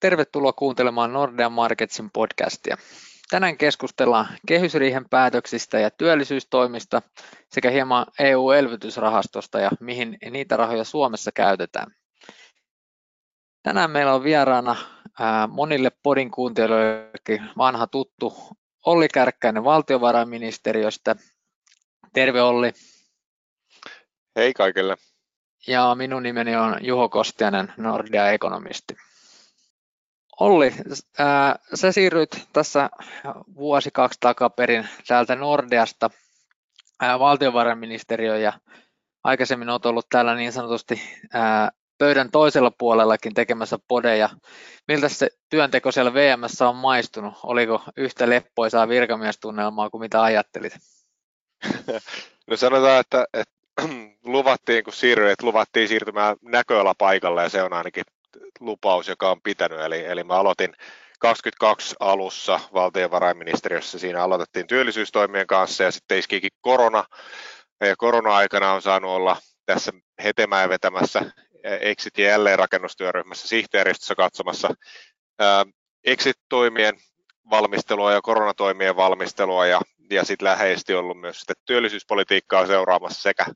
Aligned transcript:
Tervetuloa 0.00 0.52
kuuntelemaan 0.52 1.12
Nordea 1.12 1.48
Marketsin 1.48 2.10
podcastia. 2.10 2.76
Tänään 3.30 3.56
keskustellaan 3.56 4.28
kehysriihen 4.46 5.08
päätöksistä 5.08 5.78
ja 5.78 5.90
työllisyystoimista 5.90 7.02
sekä 7.52 7.70
hieman 7.70 8.06
EU-elvytysrahastosta 8.18 9.60
ja 9.60 9.70
mihin 9.80 10.18
niitä 10.30 10.56
rahoja 10.56 10.84
Suomessa 10.84 11.32
käytetään. 11.32 11.90
Tänään 13.62 13.90
meillä 13.90 14.14
on 14.14 14.24
vieraana 14.24 14.76
monille 15.48 15.90
podin 16.02 16.30
kuuntelijoillekin 16.30 17.50
vanha 17.56 17.86
tuttu 17.86 18.34
Olli 18.86 19.08
Kärkkäinen 19.08 19.64
valtiovarainministeriöstä. 19.64 21.16
Terve 22.12 22.42
Olli. 22.42 22.72
Hei 24.36 24.52
kaikille. 24.54 24.96
Ja 25.66 25.94
minun 25.94 26.22
nimeni 26.22 26.56
on 26.56 26.76
Juho 26.80 27.08
Kostianen, 27.08 27.72
Nordea-ekonomisti. 27.76 28.96
Olli, 30.40 30.72
ää, 31.18 31.58
sä 31.74 31.92
siirryit 31.92 32.48
tässä 32.52 32.90
vuosi 33.56 33.90
kaksi 33.92 34.18
takaperin 34.20 34.88
täältä 35.06 35.36
Nordeasta 35.36 36.10
ää, 37.00 37.18
valtiovarainministeriöön 37.18 38.42
ja 38.42 38.52
aikaisemmin 39.24 39.68
olet 39.68 39.86
ollut 39.86 40.06
täällä 40.08 40.34
niin 40.34 40.52
sanotusti 40.52 41.02
ää, 41.32 41.70
pöydän 41.98 42.30
toisella 42.30 42.70
puolellakin 42.78 43.34
tekemässä 43.34 43.78
podeja. 43.88 44.28
Miltä 44.88 45.08
se 45.08 45.28
työnteko 45.50 45.92
siellä 45.92 46.14
VMS 46.14 46.62
on 46.62 46.76
maistunut? 46.76 47.34
Oliko 47.42 47.82
yhtä 47.96 48.30
leppoisaa 48.30 48.88
virkamiestunnelmaa 48.88 49.90
kuin 49.90 50.00
mitä 50.00 50.22
ajattelit? 50.22 50.72
No 52.46 52.56
sanotaan, 52.56 53.00
että, 53.00 53.26
että 53.32 53.54
luvattiin, 54.24 54.84
kun 54.84 54.92
siirryin, 54.92 55.32
että 55.32 55.46
luvattiin 55.46 55.88
siirtymään 55.88 56.36
näköalapaikalle 56.42 57.42
ja 57.42 57.48
se 57.48 57.62
on 57.62 57.72
ainakin 57.72 58.04
lupaus, 58.60 59.08
joka 59.08 59.30
on 59.30 59.42
pitänyt. 59.42 59.80
Eli, 59.80 60.04
eli 60.04 60.24
mä 60.24 60.34
aloitin 60.34 60.74
22 61.18 61.96
alussa 62.00 62.60
valtiovarainministeriössä, 62.74 63.98
siinä 63.98 64.22
aloitettiin 64.22 64.66
työllisyystoimien 64.66 65.46
kanssa 65.46 65.84
ja 65.84 65.90
sitten 65.90 66.18
iskikin 66.18 66.50
korona. 66.60 67.04
Ja 67.80 67.96
korona-aikana 67.96 68.72
on 68.72 68.82
saanut 68.82 69.10
olla 69.10 69.36
tässä 69.66 69.92
hetemään 70.22 70.68
vetämässä 70.68 71.22
Exit- 71.64 72.18
ja 72.18 72.28
jälleenrakennustyöryhmässä 72.28 73.48
sihteeristössä 73.48 74.14
katsomassa 74.14 74.68
Exit-toimien 76.04 76.94
valmistelua 77.50 78.12
ja 78.12 78.20
koronatoimien 78.22 78.96
valmistelua 78.96 79.66
ja, 79.66 79.80
ja 80.10 80.24
sitten 80.24 80.44
läheisesti 80.44 80.94
ollut 80.94 81.20
myös 81.20 81.38
sitten 81.38 81.56
työllisyyspolitiikkaa 81.66 82.66
seuraamassa 82.66 83.22
sekä 83.22 83.46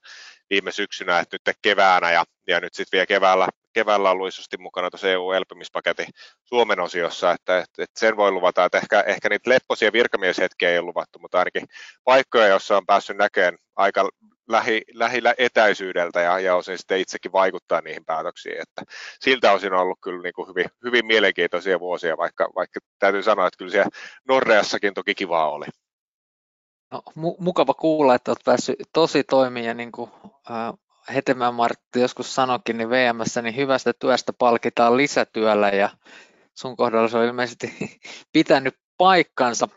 viime 0.53 0.73
syksynä 0.73 1.19
että 1.19 1.37
nyt 1.47 1.57
keväänä 1.63 2.13
ja, 2.13 2.25
ja 2.47 2.61
nyt 2.61 2.75
sitten 2.75 2.97
vielä 2.97 3.07
keväällä 3.07 3.49
keväällä 3.73 4.11
ollut 4.11 4.29
isosti 4.29 4.57
mukana 4.59 4.91
tuossa 4.91 5.09
EU-elpymispaketin 5.09 6.07
Suomen 6.45 6.81
osiossa, 6.81 7.33
että, 7.33 7.59
että, 7.59 7.83
että 7.83 8.01
sen 8.01 8.17
voi 8.17 8.31
luvata, 8.31 8.65
että 8.65 8.79
ehkä, 8.79 9.01
ehkä 9.01 9.29
niitä 9.29 9.51
lepposia 9.51 9.93
virkamieshetkiä 9.93 10.71
ei 10.71 10.79
ole 10.79 10.87
luvattu, 10.87 11.19
mutta 11.19 11.39
ainakin 11.39 11.67
paikkoja, 12.05 12.47
joissa 12.47 12.77
on 12.77 12.87
päässyt 12.87 13.17
näkemään 13.17 13.59
aika 13.77 14.09
lähi, 14.49 14.83
lähillä 14.95 15.35
etäisyydeltä 15.39 16.21
ja, 16.21 16.39
ja 16.39 16.57
osin 16.57 16.79
sitten 16.79 17.01
itsekin 17.01 17.33
vaikuttaa 17.33 17.81
niihin 17.81 18.05
päätöksiin, 18.05 18.61
että 18.61 18.83
siltä 19.21 19.53
osin 19.53 19.73
on 19.73 19.81
ollut 19.81 19.99
kyllä 20.03 20.23
niin 20.23 20.35
kuin 20.35 20.49
hyvin, 20.49 20.67
hyvin 20.85 21.07
mielenkiintoisia 21.07 21.81
vuosia, 21.81 22.17
vaikka, 22.17 22.49
vaikka 22.55 22.81
täytyy 22.99 23.23
sanoa, 23.23 23.47
että 23.47 23.59
kyllä 23.59 23.71
siellä 23.71 23.91
Norreassakin 24.29 24.95
toki 24.95 25.15
kivaa 25.15 25.51
oli. 25.51 25.67
No, 26.93 27.03
mu- 27.19 27.37
mukava 27.39 27.75
kuulla, 27.75 28.15
että 28.15 28.31
olet 28.31 28.45
päässyt 28.45 28.77
tosi 28.93 29.25
toimia 29.25 29.65
ja 29.65 29.75
niin 29.75 29.93
kuin, 29.93 30.11
äh, 30.51 30.73
Hetemään 31.15 31.55
Martti 31.55 32.01
joskus 32.01 32.35
sanokin, 32.35 32.77
niin 32.77 32.91
VMssä 32.91 33.43
niin 33.43 33.57
hyvästä 33.57 33.93
työstä 33.93 34.33
palkitaan 34.33 34.97
lisätyöllä 34.97 35.69
ja 35.69 35.91
sun 36.55 36.77
kohdalla 36.77 37.09
se 37.09 37.19
on 37.19 37.25
ilmeisesti 37.25 37.75
pitänyt 38.33 38.75
paikkansa. 38.99 39.69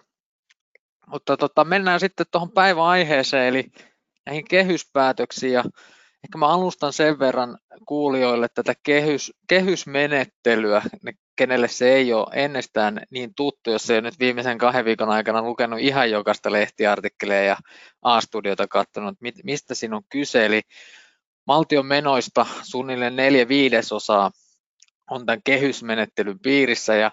Mutta 1.07 1.37
tota, 1.37 1.63
mennään 1.63 1.99
sitten 1.99 2.25
tuohon 2.31 2.51
päivän 2.51 2.83
aiheeseen, 2.83 3.47
eli 3.47 3.71
näihin 4.25 4.45
kehyspäätöksiin. 4.49 5.53
Ja 5.53 5.63
ehkä 6.25 6.37
mä 6.37 6.47
alustan 6.47 6.93
sen 6.93 7.19
verran 7.19 7.57
kuulijoille 7.87 8.47
tätä 8.53 8.73
kehys, 8.83 9.33
kehysmenettelyä, 9.47 10.81
kenelle 11.35 11.67
se 11.67 11.93
ei 11.93 12.13
ole 12.13 12.27
ennestään 12.33 13.01
niin 13.09 13.35
tuttu, 13.35 13.71
jos 13.71 13.89
ei 13.89 14.01
nyt 14.01 14.19
viimeisen 14.19 14.57
kahden 14.57 14.85
viikon 14.85 15.09
aikana 15.09 15.41
lukenut 15.41 15.79
ihan 15.79 16.11
jokaista 16.11 16.51
lehtiartikkelia 16.51 17.43
ja 17.43 17.57
A-studiota 18.01 18.67
katsonut, 18.67 19.15
mistä 19.43 19.75
siinä 19.75 19.95
on 19.95 20.03
kyse. 20.09 20.45
Eli 20.45 20.61
Valtion 21.47 21.85
menoista 21.85 22.45
suunnilleen 22.63 23.15
neljä 23.15 23.47
viidesosaa 23.47 24.31
on 25.11 25.25
tämän 25.25 25.43
kehysmenettelyn 25.43 26.39
piirissä 26.39 26.95
ja 26.95 27.11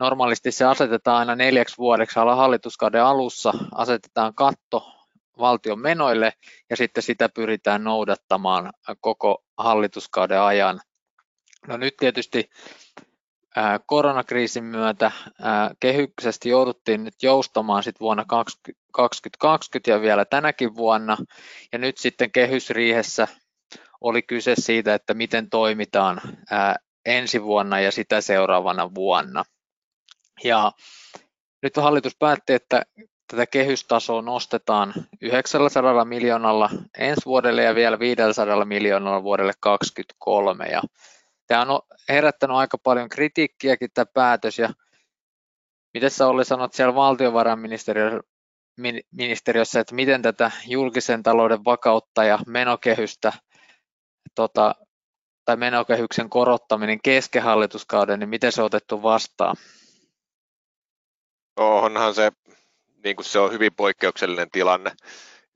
normaalisti 0.00 0.52
se 0.52 0.64
asetetaan 0.64 1.18
aina 1.18 1.36
neljäksi 1.36 1.78
vuodeksi 1.78 2.18
hallituskauden 2.18 3.04
alussa, 3.04 3.52
asetetaan 3.74 4.34
katto 4.34 4.95
valtion 5.38 5.78
menoille 5.78 6.32
ja 6.70 6.76
sitten 6.76 7.02
sitä 7.02 7.28
pyritään 7.28 7.84
noudattamaan 7.84 8.72
koko 9.00 9.44
hallituskauden 9.56 10.40
ajan. 10.40 10.80
No 11.66 11.76
nyt 11.76 11.96
tietysti 11.96 12.50
koronakriisin 13.86 14.64
myötä 14.64 15.12
kehyksestä 15.80 16.48
jouduttiin 16.48 17.04
nyt 17.04 17.22
joustamaan 17.22 17.82
sit 17.82 18.00
vuonna 18.00 18.24
2020 18.92 19.90
ja 19.90 20.00
vielä 20.00 20.24
tänäkin 20.24 20.76
vuonna 20.76 21.16
ja 21.72 21.78
nyt 21.78 21.98
sitten 21.98 22.32
kehysriihessä 22.32 23.28
oli 24.00 24.22
kyse 24.22 24.54
siitä, 24.58 24.94
että 24.94 25.14
miten 25.14 25.50
toimitaan 25.50 26.20
ensi 27.06 27.42
vuonna 27.42 27.80
ja 27.80 27.92
sitä 27.92 28.20
seuraavana 28.20 28.94
vuonna. 28.94 29.44
Ja 30.44 30.72
nyt 31.62 31.76
hallitus 31.76 32.16
päätti, 32.18 32.52
että 32.52 32.82
tätä 33.30 33.46
kehystasoa 33.46 34.22
nostetaan 34.22 34.94
900 35.20 36.04
miljoonalla 36.04 36.70
ensi 36.98 37.22
vuodelle 37.26 37.62
ja 37.62 37.74
vielä 37.74 37.98
500 37.98 38.64
miljoonalla 38.64 39.22
vuodelle 39.22 39.52
2023. 39.60 40.66
Ja 40.66 40.82
tämä 41.46 41.62
on 41.62 41.80
herättänyt 42.08 42.56
aika 42.56 42.78
paljon 42.78 43.08
kritiikkiäkin 43.08 43.88
tämä 43.94 44.06
päätös. 44.06 44.58
Ja 44.58 44.68
miten 45.94 46.10
sä 46.10 46.26
Olli 46.26 46.44
sanot 46.44 46.72
siellä 46.72 46.94
valtiovarainministeriössä, 46.94 49.80
että 49.80 49.94
miten 49.94 50.22
tätä 50.22 50.50
julkisen 50.66 51.22
talouden 51.22 51.64
vakautta 51.64 52.24
ja 52.24 52.38
menokehystä 52.46 53.32
tota, 54.34 54.74
tai 55.44 55.56
menokehyksen 55.56 56.30
korottaminen 56.30 57.02
kesken 57.02 57.42
hallituskauden, 57.42 58.20
niin 58.20 58.28
miten 58.28 58.52
se 58.52 58.62
on 58.62 58.66
otettu 58.66 59.02
vastaan? 59.02 59.56
Onhan 61.56 62.14
se, 62.14 62.32
niin 63.04 63.16
kuin 63.16 63.26
se 63.26 63.38
on 63.38 63.52
hyvin 63.52 63.74
poikkeuksellinen 63.74 64.50
tilanne. 64.50 64.92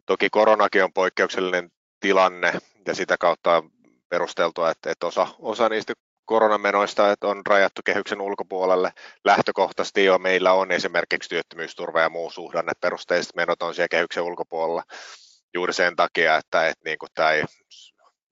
Toki 0.07 0.31
koronakin 0.31 0.85
on 0.85 0.93
poikkeuksellinen 0.93 1.71
tilanne 2.01 2.53
ja 2.87 2.95
sitä 2.95 3.17
kautta 3.21 3.57
on 3.57 3.71
perusteltua, 4.09 4.71
että, 4.71 4.91
että 4.91 5.07
osa, 5.07 5.27
osa 5.39 5.69
niistä 5.69 5.93
koronamenoista 6.25 7.13
että 7.13 7.27
on 7.27 7.43
rajattu 7.47 7.81
kehyksen 7.85 8.21
ulkopuolelle. 8.21 8.93
Lähtökohtaisesti 9.25 10.05
jo 10.05 10.19
meillä 10.19 10.53
on 10.53 10.73
esimerkiksi 10.73 11.29
työttömyysturva 11.29 12.01
ja 12.01 12.09
muu 12.09 12.31
suhdanne 12.31 12.73
perusteiset 12.81 13.35
menot 13.37 13.63
on 13.63 13.75
siellä 13.75 13.89
kehyksen 13.89 14.23
ulkopuolella 14.23 14.83
juuri 15.55 15.73
sen 15.73 15.97
takia, 15.97 16.37
että, 16.37 16.69
että 16.69 16.85
niin 16.85 16.99
kuin 16.99 17.11
tämä 17.15 17.31
ei 17.33 17.45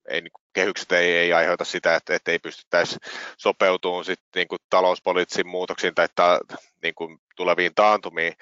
ei, 0.09 0.21
niin 0.21 0.31
kehykset 0.53 0.91
ei, 0.91 1.11
ei 1.11 1.33
aiheuta 1.33 1.65
sitä, 1.65 1.95
että, 1.95 2.15
että 2.15 2.31
ei 2.31 2.39
pystyttäisi 2.39 2.97
sopeutumaan 3.37 4.05
sit, 4.05 4.19
niin 4.35 4.47
kuin 4.47 4.59
talouspoliittisiin 4.69 5.47
muutoksiin 5.47 5.95
tai 5.95 6.07
ta, 6.15 6.39
niin 6.83 6.95
kuin 6.95 7.17
tuleviin 7.35 7.75
taantumiin, 7.75 8.33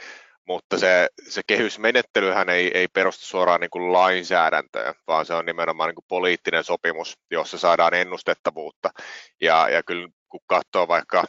mutta 0.47 0.77
se, 0.77 1.07
se 1.29 1.41
kehysmenettelyhän 1.47 2.49
ei, 2.49 2.71
ei 2.73 2.87
perustu 2.87 3.25
suoraan 3.25 3.61
niin 3.61 3.69
kuin 3.69 3.93
lainsäädäntöön, 3.93 4.93
vaan 5.07 5.25
se 5.25 5.33
on 5.33 5.45
nimenomaan 5.45 5.87
niin 5.87 5.95
kuin 5.95 6.05
poliittinen 6.07 6.63
sopimus, 6.63 7.17
jossa 7.31 7.57
saadaan 7.57 7.93
ennustettavuutta. 7.93 8.89
Ja, 9.41 9.69
ja 9.69 9.83
kyllä 9.83 10.07
kun 10.29 10.41
katsoo 10.47 10.87
vaikka 10.87 11.23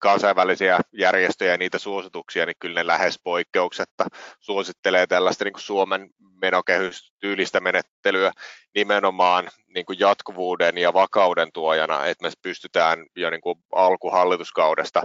kansainvälisiä 0.00 0.80
järjestöjä 0.92 1.50
ja 1.50 1.58
niitä 1.58 1.78
suosituksia, 1.78 2.46
niin 2.46 2.56
kyllä 2.58 2.80
ne 2.80 2.86
lähes 2.86 3.20
poikkeuksetta 3.24 4.06
suosittelee 4.40 5.06
tällaista 5.06 5.44
niin 5.44 5.52
kuin 5.52 5.62
Suomen 5.62 6.10
menokehystyylistä 6.40 7.60
menettelyä 7.60 8.32
nimenomaan 8.74 9.50
niin 9.74 9.86
kuin 9.86 9.98
jatkuvuuden 9.98 10.78
ja 10.78 10.92
vakauden 10.92 11.48
tuojana, 11.52 12.06
että 12.06 12.26
me 12.26 12.32
pystytään 12.42 13.06
jo 13.16 13.30
niin 13.30 13.40
kuin 13.40 13.58
alkuhallituskaudesta 13.72 15.02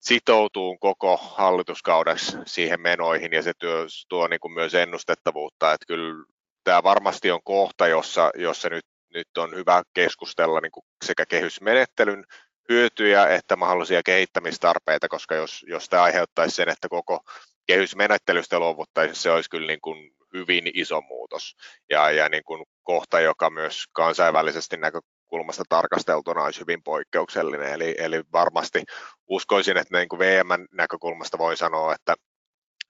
sitoutuu 0.00 0.78
koko 0.78 1.16
hallituskaudeksi 1.16 2.36
siihen 2.46 2.80
menoihin 2.80 3.32
ja 3.32 3.42
se 3.42 3.52
työ, 3.58 3.86
tuo 4.08 4.28
niin 4.28 4.40
kuin 4.40 4.52
myös 4.52 4.74
ennustettavuutta, 4.74 5.72
että 5.72 5.86
kyllä 5.86 6.24
tämä 6.64 6.82
varmasti 6.82 7.30
on 7.30 7.40
kohta, 7.44 7.86
jossa, 7.86 8.30
jossa 8.34 8.68
nyt, 8.68 8.84
nyt 9.14 9.38
on 9.38 9.54
hyvä 9.54 9.82
keskustella 9.94 10.60
niin 10.60 10.72
kuin 10.72 10.84
sekä 11.04 11.26
kehysmenettelyn 11.26 12.24
hyötyjä 12.68 13.26
että 13.26 13.56
mahdollisia 13.56 14.02
kehittämistarpeita, 14.02 15.08
koska 15.08 15.34
jos, 15.34 15.64
jos 15.68 15.88
tämä 15.88 16.02
aiheuttaisi 16.02 16.56
sen, 16.56 16.68
että 16.68 16.88
koko 16.88 17.20
kehysmenettelystä 17.66 18.58
luovuttaisiin, 18.58 19.16
se 19.16 19.30
olisi 19.30 19.50
kyllä 19.50 19.66
niin 19.66 19.80
kuin 19.80 20.10
hyvin 20.34 20.70
iso 20.74 21.00
muutos. 21.00 21.56
Ja, 21.90 22.10
ja 22.10 22.28
niin 22.28 22.44
kuin 22.44 22.64
kohta, 22.82 23.20
joka 23.20 23.50
myös 23.50 23.84
kansainvälisesti 23.92 24.76
näkö, 24.76 25.00
näkökulmasta 25.28 25.64
tarkasteltuna 25.68 26.44
olisi 26.44 26.60
hyvin 26.60 26.82
poikkeuksellinen. 26.82 27.72
Eli, 27.72 27.94
eli 27.98 28.22
varmasti 28.32 28.82
uskoisin, 29.28 29.76
että 29.76 29.98
niin 29.98 30.08
kuin 30.08 30.18
VM-näkökulmasta 30.18 31.38
voi 31.38 31.56
sanoa, 31.56 31.94
että 31.94 32.14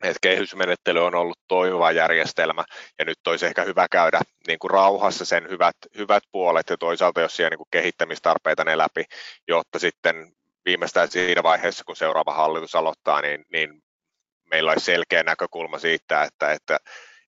että 0.03 0.19
kehysmenettely 0.23 1.05
on 1.05 1.15
ollut 1.15 1.39
toimiva 1.49 1.93
järjestelmä 1.93 2.65
ja 2.99 3.05
nyt 3.05 3.27
olisi 3.27 3.47
ehkä 3.47 3.65
hyvä 3.65 3.87
käydä 3.91 4.21
niin 4.47 4.59
kuin 4.59 4.71
rauhassa 4.71 5.25
sen 5.25 5.49
hyvät, 5.51 5.77
hyvät 5.97 6.23
puolet 6.33 6.71
ja 6.71 6.77
toisaalta 6.77 7.21
jos 7.21 7.37
siellä 7.37 7.51
niin 7.51 7.59
kuin 7.59 7.69
kehittämistarpeita 7.71 8.65
ne 8.65 8.79
läpi, 8.79 9.05
jotta 9.49 9.79
sitten 9.79 10.33
viimeistään 10.65 11.11
siinä 11.11 11.43
vaiheessa, 11.43 11.85
kun 11.85 11.97
seuraava 11.97 12.33
hallitus 12.33 12.75
aloittaa, 12.75 13.21
niin, 13.21 13.45
niin 13.53 13.83
meillä 14.51 14.73
olisi 14.73 14.85
selkeä 14.85 15.23
näkökulma 15.23 15.79
siitä, 15.79 16.23
että, 16.23 16.53
että, 16.53 16.79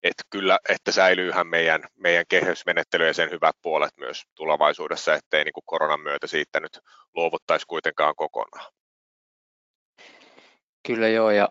että 0.02 0.22
kyllä, 0.30 0.58
että 0.68 0.92
säilyyhän 0.92 1.46
meidän, 1.46 1.82
meidän 1.96 2.24
kehysmenettely 2.28 3.06
ja 3.06 3.14
sen 3.14 3.30
hyvät 3.30 3.56
puolet 3.62 3.90
myös 3.96 4.22
tulevaisuudessa, 4.34 5.14
ettei 5.14 5.44
niin 5.44 5.52
kuin 5.52 5.64
koronan 5.66 6.00
myötä 6.00 6.26
siitä 6.26 6.60
nyt 6.60 6.78
luovuttaisi 7.14 7.66
kuitenkaan 7.66 8.14
kokonaan. 8.16 8.72
Kyllä 10.86 11.08
joo, 11.08 11.30
ja 11.30 11.48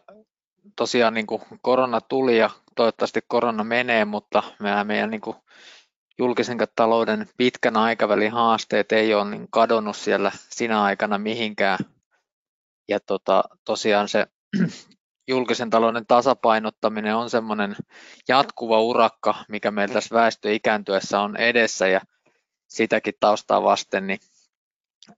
tosiaan 0.75 1.13
niin 1.13 1.27
kuin 1.27 1.41
korona 1.61 2.01
tuli 2.01 2.37
ja 2.37 2.49
toivottavasti 2.75 3.19
korona 3.27 3.63
menee, 3.63 4.05
mutta 4.05 4.43
meidän, 4.59 4.87
meidän 4.87 5.09
niin 5.09 5.21
kuin 5.21 5.37
julkisen 6.17 6.57
talouden 6.75 7.29
pitkän 7.37 7.77
aikavälin 7.77 8.31
haasteet 8.31 8.91
ei 8.91 9.13
ole 9.13 9.29
niin 9.29 9.47
kadonnut 9.51 9.95
siellä 9.95 10.31
sinä 10.49 10.83
aikana 10.83 11.17
mihinkään. 11.17 11.77
Ja 12.87 12.99
tota, 12.99 13.43
tosiaan 13.65 14.07
se 14.07 14.27
julkisen 15.29 15.69
talouden 15.69 16.05
tasapainottaminen 16.07 17.15
on 17.15 17.29
semmoinen 17.29 17.75
jatkuva 18.27 18.81
urakka, 18.81 19.35
mikä 19.49 19.71
meillä 19.71 19.93
tässä 19.93 20.15
väestö 20.15 20.53
ikääntyessä 20.53 21.19
on 21.21 21.37
edessä 21.37 21.87
ja 21.87 22.01
sitäkin 22.67 23.13
taustaa 23.19 23.63
vasten, 23.63 24.07
niin 24.07 24.19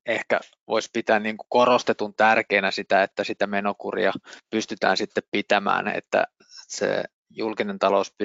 ehkä 0.06 0.40
voisi 0.68 0.90
pitää 0.94 1.20
niin 1.20 1.38
kuin 1.38 1.48
korostetun 1.50 2.14
tärkeänä 2.14 2.72
sitä, 2.72 3.04
että 3.04 3.24
sitä 3.24 3.48
menokuria 3.48 4.14
pystytään 4.50 4.98
sitten 4.98 5.24
pitämään, 5.32 5.88
että 5.88 6.28
se 6.68 7.04
julkinen 7.30 7.80
talous 7.80 8.16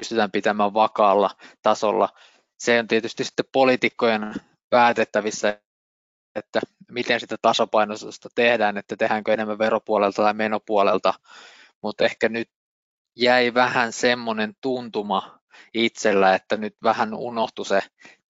pystytään 0.00 0.30
pitämään 0.30 0.74
vakaalla 0.74 1.30
tasolla. 1.62 2.08
Se 2.58 2.78
on 2.78 2.88
tietysti 2.88 3.24
sitten 3.24 3.44
poliitikkojen 3.52 4.34
päätettävissä, 4.70 5.60
että 6.34 6.60
miten 6.90 7.20
sitä 7.20 7.36
tasapainotusta 7.42 8.28
tehdään, 8.34 8.76
että 8.76 8.96
tehdäänkö 8.96 9.32
enemmän 9.32 9.58
veropuolelta 9.58 10.22
tai 10.22 10.34
menopuolelta, 10.34 11.14
mutta 11.82 12.04
ehkä 12.04 12.28
nyt 12.28 12.50
jäi 13.16 13.54
vähän 13.54 13.92
semmoinen 13.92 14.54
tuntuma 14.60 15.38
itsellä, 15.74 16.34
että 16.34 16.56
nyt 16.56 16.76
vähän 16.82 17.14
unohtui 17.14 17.66
se 17.66 17.80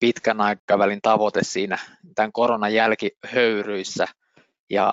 pitkän 0.00 0.40
aikavälin 0.40 1.00
tavoite 1.02 1.40
siinä 1.44 1.78
tämän 2.14 2.32
koronan 2.32 2.74
jälkihöyryissä 2.74 4.06
ja 4.70 4.92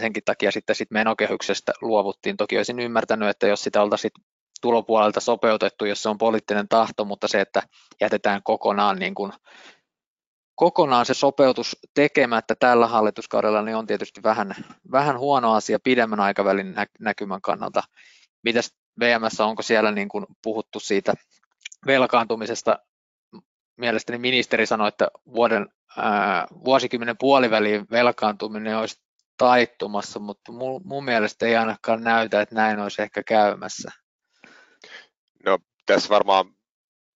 senkin 0.00 0.22
takia 0.24 0.50
sitten 0.50 0.76
sit 0.76 0.90
menokehyksestä 0.90 1.72
luovuttiin. 1.80 2.36
Toki 2.36 2.56
olisin 2.56 2.80
ymmärtänyt, 2.80 3.28
että 3.28 3.46
jos 3.46 3.62
sitä 3.62 3.82
oltaisiin 3.82 4.12
tulopuolelta 4.60 5.20
sopeutettu, 5.20 5.84
jos 5.84 6.02
se 6.02 6.08
on 6.08 6.18
poliittinen 6.18 6.68
tahto, 6.68 7.04
mutta 7.04 7.28
se, 7.28 7.40
että 7.40 7.62
jätetään 8.00 8.42
kokonaan, 8.42 8.98
niin 8.98 9.14
kuin, 9.14 9.32
kokonaan 10.54 11.06
se 11.06 11.14
sopeutus 11.14 11.76
tekemättä 11.94 12.54
tällä 12.58 12.86
hallituskaudella, 12.86 13.62
niin 13.62 13.76
on 13.76 13.86
tietysti 13.86 14.22
vähän, 14.22 14.54
vähän 14.92 15.18
huono 15.18 15.54
asia 15.54 15.78
pidemmän 15.80 16.20
aikavälin 16.20 16.74
näkymän 17.00 17.40
kannalta. 17.40 17.82
Mitäs 18.42 18.74
VMS, 19.00 19.40
onko 19.40 19.62
siellä 19.62 19.90
niin 19.90 20.08
kuin 20.08 20.26
puhuttu 20.42 20.80
siitä 20.80 21.14
velkaantumisesta 21.86 22.78
mielestäni 23.76 24.18
ministeri 24.18 24.66
sanoi, 24.66 24.88
että 24.88 25.08
vuoden, 25.34 25.68
ää, 25.96 26.46
vuosikymmenen 26.64 27.18
puoliväliin 27.18 27.86
velkaantuminen 27.90 28.78
olisi 28.78 29.02
taittumassa, 29.38 30.20
mutta 30.20 30.52
mun, 30.52 30.80
mun 30.84 31.04
mielestä 31.04 31.46
ei 31.46 31.56
ainakaan 31.56 32.04
näytä, 32.04 32.40
että 32.40 32.54
näin 32.54 32.78
olisi 32.78 33.02
ehkä 33.02 33.22
käymässä. 33.22 33.90
No 35.44 35.58
tässä 35.86 36.08
varmaan 36.08 36.46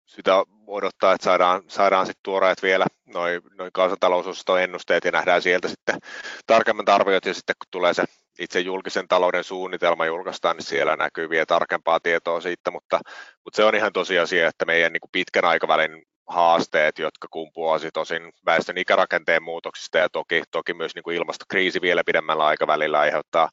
sitä 0.06 0.32
odottaa, 0.68 1.12
että 1.12 1.24
saadaan, 1.24 1.62
saadaan 1.68 2.06
sitten 2.06 2.22
tuoreet 2.22 2.62
vielä 2.62 2.86
noin 3.06 3.40
noi 3.58 3.70
kansantalousosaston 3.72 4.62
ennusteet 4.62 5.04
ja 5.04 5.10
nähdään 5.10 5.42
sieltä 5.42 5.68
sitten 5.68 5.98
tarkemmat 6.46 6.88
arviot 6.88 7.26
ja 7.26 7.34
sitten 7.34 7.56
kun 7.58 7.68
tulee 7.70 7.94
se 7.94 8.04
itse 8.38 8.60
julkisen 8.60 9.08
talouden 9.08 9.44
suunnitelma 9.44 10.06
julkaistaan, 10.06 10.56
niin 10.56 10.64
siellä 10.64 10.96
näkyy 10.96 11.30
vielä 11.30 11.46
tarkempaa 11.46 12.00
tietoa 12.00 12.40
siitä, 12.40 12.70
mutta, 12.70 13.00
mutta 13.44 13.56
se 13.56 13.64
on 13.64 13.74
ihan 13.74 13.92
tosiasia, 13.92 14.48
että 14.48 14.64
meidän 14.64 14.92
niin 14.92 15.00
kuin 15.00 15.10
pitkän 15.12 15.44
aikavälin 15.44 16.02
haasteet, 16.26 16.98
jotka 16.98 17.28
kumpuavat 17.30 17.82
tosin 17.94 18.32
väestön 18.46 18.78
ikärakenteen 18.78 19.42
muutoksista 19.42 19.98
ja 19.98 20.08
toki, 20.08 20.42
toki 20.50 20.74
myös 20.74 20.94
niin 20.94 21.02
kuin 21.02 21.16
ilmastokriisi 21.16 21.80
vielä 21.80 22.02
pidemmällä 22.06 22.46
aikavälillä 22.46 22.98
aiheuttaa, 22.98 23.48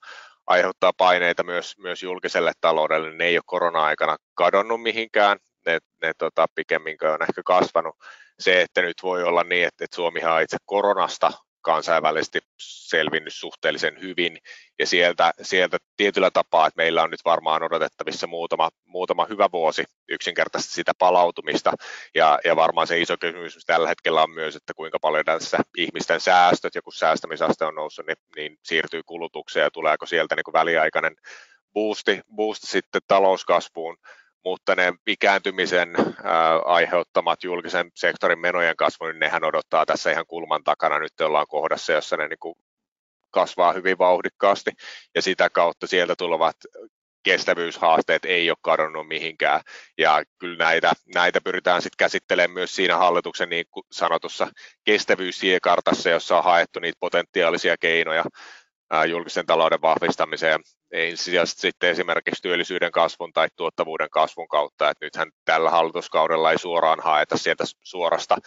aiheuttaa 0.48 0.92
paineita 0.98 1.44
myös, 1.44 1.78
myös 1.78 2.04
julkiselle 2.04 2.52
taloudelle. 2.62 3.12
Ne 3.14 3.26
ei 3.26 3.38
ole 3.38 3.44
korona-aikana 3.46 4.16
kadonnut 4.36 4.82
mihinkään, 4.82 5.38
ne, 5.66 5.80
ne 6.02 6.12
tota, 6.18 6.46
pikemminkin 6.56 7.10
on 7.10 7.22
ehkä 7.22 7.42
kasvanut. 7.46 7.96
Se, 8.40 8.62
että 8.62 8.82
nyt 8.82 8.98
voi 9.04 9.24
olla 9.24 9.44
niin, 9.44 9.68
että, 9.68 9.86
että 9.86 9.96
Suomihan 9.96 10.34
on 10.34 10.42
itse 10.42 10.58
koronasta 10.66 11.32
kansainvälisesti 11.66 12.40
selvinnyt 12.60 13.34
suhteellisen 13.34 14.02
hyvin. 14.02 14.38
Ja 14.80 14.88
sieltä, 14.88 15.32
sieltä 15.42 15.78
tietyllä 15.98 16.32
tapaa, 16.32 16.68
että 16.68 16.78
meillä 16.78 17.04
on 17.04 17.12
nyt 17.12 17.26
varmaan 17.26 17.64
odotettavissa 17.64 18.28
muutama, 18.28 18.70
muutama 18.86 19.26
hyvä 19.30 19.50
vuosi 19.52 19.84
yksinkertaisesti 20.10 20.74
sitä 20.74 20.92
palautumista. 21.00 21.74
Ja, 22.16 22.40
ja 22.44 22.56
varmaan 22.56 22.88
se 22.88 23.00
iso 23.00 23.18
kysymys 23.20 23.66
tällä 23.66 23.88
hetkellä 23.88 24.24
on 24.24 24.30
myös, 24.30 24.56
että 24.56 24.74
kuinka 24.74 25.00
paljon 25.00 25.26
tässä 25.26 25.58
ihmisten 25.78 26.20
säästöt 26.20 26.76
ja 26.76 26.82
kun 26.82 26.94
säästämisaste 26.94 27.66
on 27.66 27.76
noussut, 27.76 28.06
niin, 28.08 28.18
niin 28.36 28.58
siirtyy 28.64 29.02
kulutukseen 29.06 29.64
ja 29.64 29.72
tuleeko 29.72 30.06
sieltä 30.06 30.36
niin 30.36 30.44
kuin 30.44 30.54
väliaikainen 30.54 31.16
boosti, 31.74 32.22
boosti 32.36 32.68
sitten 32.68 33.02
talouskasvuun 33.08 33.98
mutta 34.46 34.76
ne 34.76 34.94
ikääntymisen 35.08 35.94
ää, 36.24 36.60
aiheuttamat 36.60 37.44
julkisen 37.44 37.92
sektorin 37.96 38.40
menojen 38.40 38.76
kasvu, 38.76 39.06
niin 39.06 39.20
nehän 39.20 39.44
odottaa 39.44 39.86
tässä 39.86 40.12
ihan 40.12 40.26
kulman 40.28 40.64
takana. 40.64 41.00
Nyt 41.00 41.22
ollaan 41.22 41.48
kohdassa, 41.50 41.94
jossa 41.94 42.18
ne 42.18 42.28
niin 42.28 42.56
kasvaa 43.32 43.74
hyvin 43.74 43.98
vauhdikkaasti 43.98 44.72
ja 45.16 45.22
sitä 45.22 45.50
kautta 45.50 45.88
sieltä 45.88 46.16
tulevat 46.16 46.56
kestävyyshaasteet 47.24 48.26
ei 48.26 48.50
ole 48.50 48.58
kadonnut 48.62 49.08
mihinkään. 49.08 49.62
Ja 49.98 50.24
kyllä 50.40 50.58
näitä, 50.58 50.94
näitä 51.16 51.42
pyritään 51.42 51.82
sitten 51.82 51.98
käsittelemään 51.98 52.52
myös 52.52 52.76
siinä 52.76 52.98
hallituksen 52.98 53.50
niin 53.50 53.66
sanotussa 53.92 54.48
kestävyyssiekartassa, 54.84 56.10
jossa 56.10 56.38
on 56.38 56.44
haettu 56.44 56.80
niitä 56.80 56.98
potentiaalisia 57.00 57.76
keinoja 57.78 58.24
julkisen 59.08 59.46
talouden 59.46 59.82
vahvistamiseen 59.82 60.60
ensisijaisesti 60.92 61.62
sitten 61.62 61.90
esimerkiksi 61.90 62.42
työllisyyden 62.42 62.92
kasvun 62.92 63.34
tai 63.34 63.48
tuottavuuden 63.56 64.10
kasvun 64.10 64.48
kautta, 64.48 64.90
että 64.90 65.06
nythän 65.06 65.32
tällä 65.46 65.70
hallituskaudella 65.70 66.52
ei 66.52 66.58
suoraan 66.58 67.00
haeta 67.04 67.38
sieltä 67.38 67.64
suorasta 67.84 68.38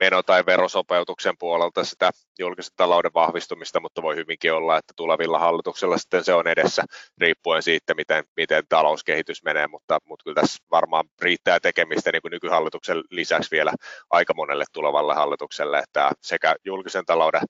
meno- 0.00 0.22
tai 0.22 0.46
verosopeutuksen 0.46 1.34
puolelta 1.38 1.84
sitä 1.84 2.10
julkisen 2.38 2.72
talouden 2.76 3.14
vahvistumista, 3.14 3.80
mutta 3.80 4.02
voi 4.02 4.16
hyvinkin 4.16 4.52
olla, 4.52 4.78
että 4.78 4.92
tulevilla 4.96 5.38
hallituksilla 5.38 5.98
sitten 5.98 6.24
se 6.24 6.34
on 6.34 6.48
edessä 6.48 6.84
riippuen 7.18 7.62
siitä, 7.62 7.94
miten, 7.94 8.24
miten 8.36 8.64
talouskehitys 8.68 9.42
menee, 9.42 9.66
mutta, 9.66 9.98
mutta 10.04 10.22
kyllä 10.24 10.40
tässä 10.40 10.64
varmaan 10.70 11.08
riittää 11.22 11.60
tekemistä 11.60 12.12
niin 12.12 12.22
kuin 12.22 12.32
nykyhallituksen 12.32 13.02
lisäksi 13.10 13.50
vielä 13.50 13.72
aika 14.10 14.34
monelle 14.34 14.64
tulevalle 14.72 15.14
hallitukselle, 15.14 15.78
että 15.78 16.10
sekä 16.22 16.54
julkisen 16.64 17.06
talouden 17.06 17.42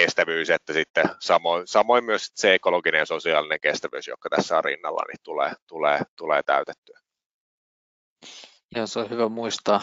kestävyys, 0.00 0.50
että 0.50 0.72
sitten 0.72 1.04
samoin, 1.20 1.66
samoin 1.66 2.04
myös 2.04 2.32
se 2.34 2.54
ekologinen 2.54 2.98
ja 2.98 3.06
sosiaalinen 3.06 3.60
kestävyys, 3.60 4.06
joka 4.06 4.28
tässä 4.28 4.58
on 4.58 4.64
rinnalla, 4.64 5.02
niin 5.08 5.18
tulee, 5.22 5.52
tulee, 5.66 6.00
tulee 6.16 6.42
täytettyä. 6.42 6.98
Joo, 8.74 8.86
se 8.86 8.98
on 8.98 9.10
hyvä 9.10 9.28
muistaa. 9.28 9.80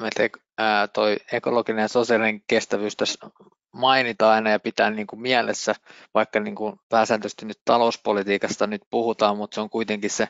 Meitä 0.00 0.38
ää, 0.58 0.88
toi 0.88 1.16
ekologinen 1.32 1.82
ja 1.82 1.88
sosiaalinen 1.88 2.42
kestävyys 2.46 2.96
tässä 2.96 3.30
mainitaan 3.72 4.34
aina 4.34 4.50
ja 4.50 4.60
pitää 4.60 4.90
niin 4.90 5.06
kuin 5.06 5.22
mielessä, 5.22 5.74
vaikka 6.14 6.40
niin 6.40 6.54
kuin 6.54 6.76
pääsääntöisesti 6.88 7.46
nyt 7.46 7.60
talouspolitiikasta 7.64 8.66
nyt 8.66 8.82
puhutaan, 8.90 9.36
mutta 9.36 9.54
se 9.54 9.60
on 9.60 9.70
kuitenkin 9.70 10.10
se 10.10 10.28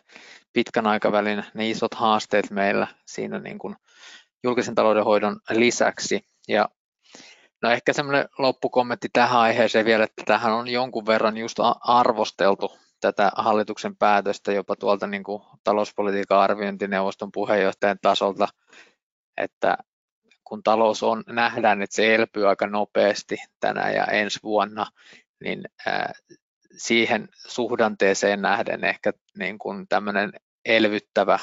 pitkän 0.53 0.87
aikavälin 0.87 1.45
ne 1.55 1.71
isot 1.71 1.95
haasteet 1.95 2.51
meillä 2.51 2.87
siinä 3.07 3.39
niin 3.39 3.59
kuin 3.59 3.77
julkisen 4.45 4.75
talouden 4.75 5.05
hoidon 5.05 5.41
lisäksi. 5.51 6.21
Ja 6.49 6.69
No 7.63 7.71
ehkä 7.71 7.93
semmoinen 7.93 8.29
loppukommentti 8.39 9.09
tähän 9.13 9.41
aiheeseen 9.41 9.85
vielä, 9.85 10.05
että 10.05 10.23
tähän 10.27 10.53
on 10.53 10.69
jonkun 10.69 11.07
verran 11.07 11.37
just 11.37 11.59
arvosteltu 11.81 12.79
tätä 13.01 13.31
hallituksen 13.37 13.97
päätöstä 13.97 14.53
jopa 14.53 14.77
tuolta 14.77 15.07
niin 15.07 15.25
kuin 15.25 15.43
talouspolitiikan 15.65 16.39
arviointineuvoston 16.39 17.33
puheenjohtajan 17.33 17.99
tasolta, 18.03 18.49
että 19.37 19.77
kun 20.45 20.63
talous 20.63 21.03
on, 21.03 21.25
nähdään, 21.27 21.83
että 21.83 21.97
se 21.97 22.15
elpyy 22.15 22.49
aika 22.49 22.67
nopeasti 22.67 23.37
tänä 23.61 23.91
ja 23.91 24.05
ensi 24.05 24.39
vuonna, 24.43 24.87
niin 25.45 25.63
siihen 26.77 27.29
suhdanteeseen 27.49 28.43
nähden 28.43 28.85
ehkä 28.85 29.13
niin 29.39 29.59
kuin 29.59 29.89
tämmöinen 29.89 30.33
elvyttävä 30.65 31.39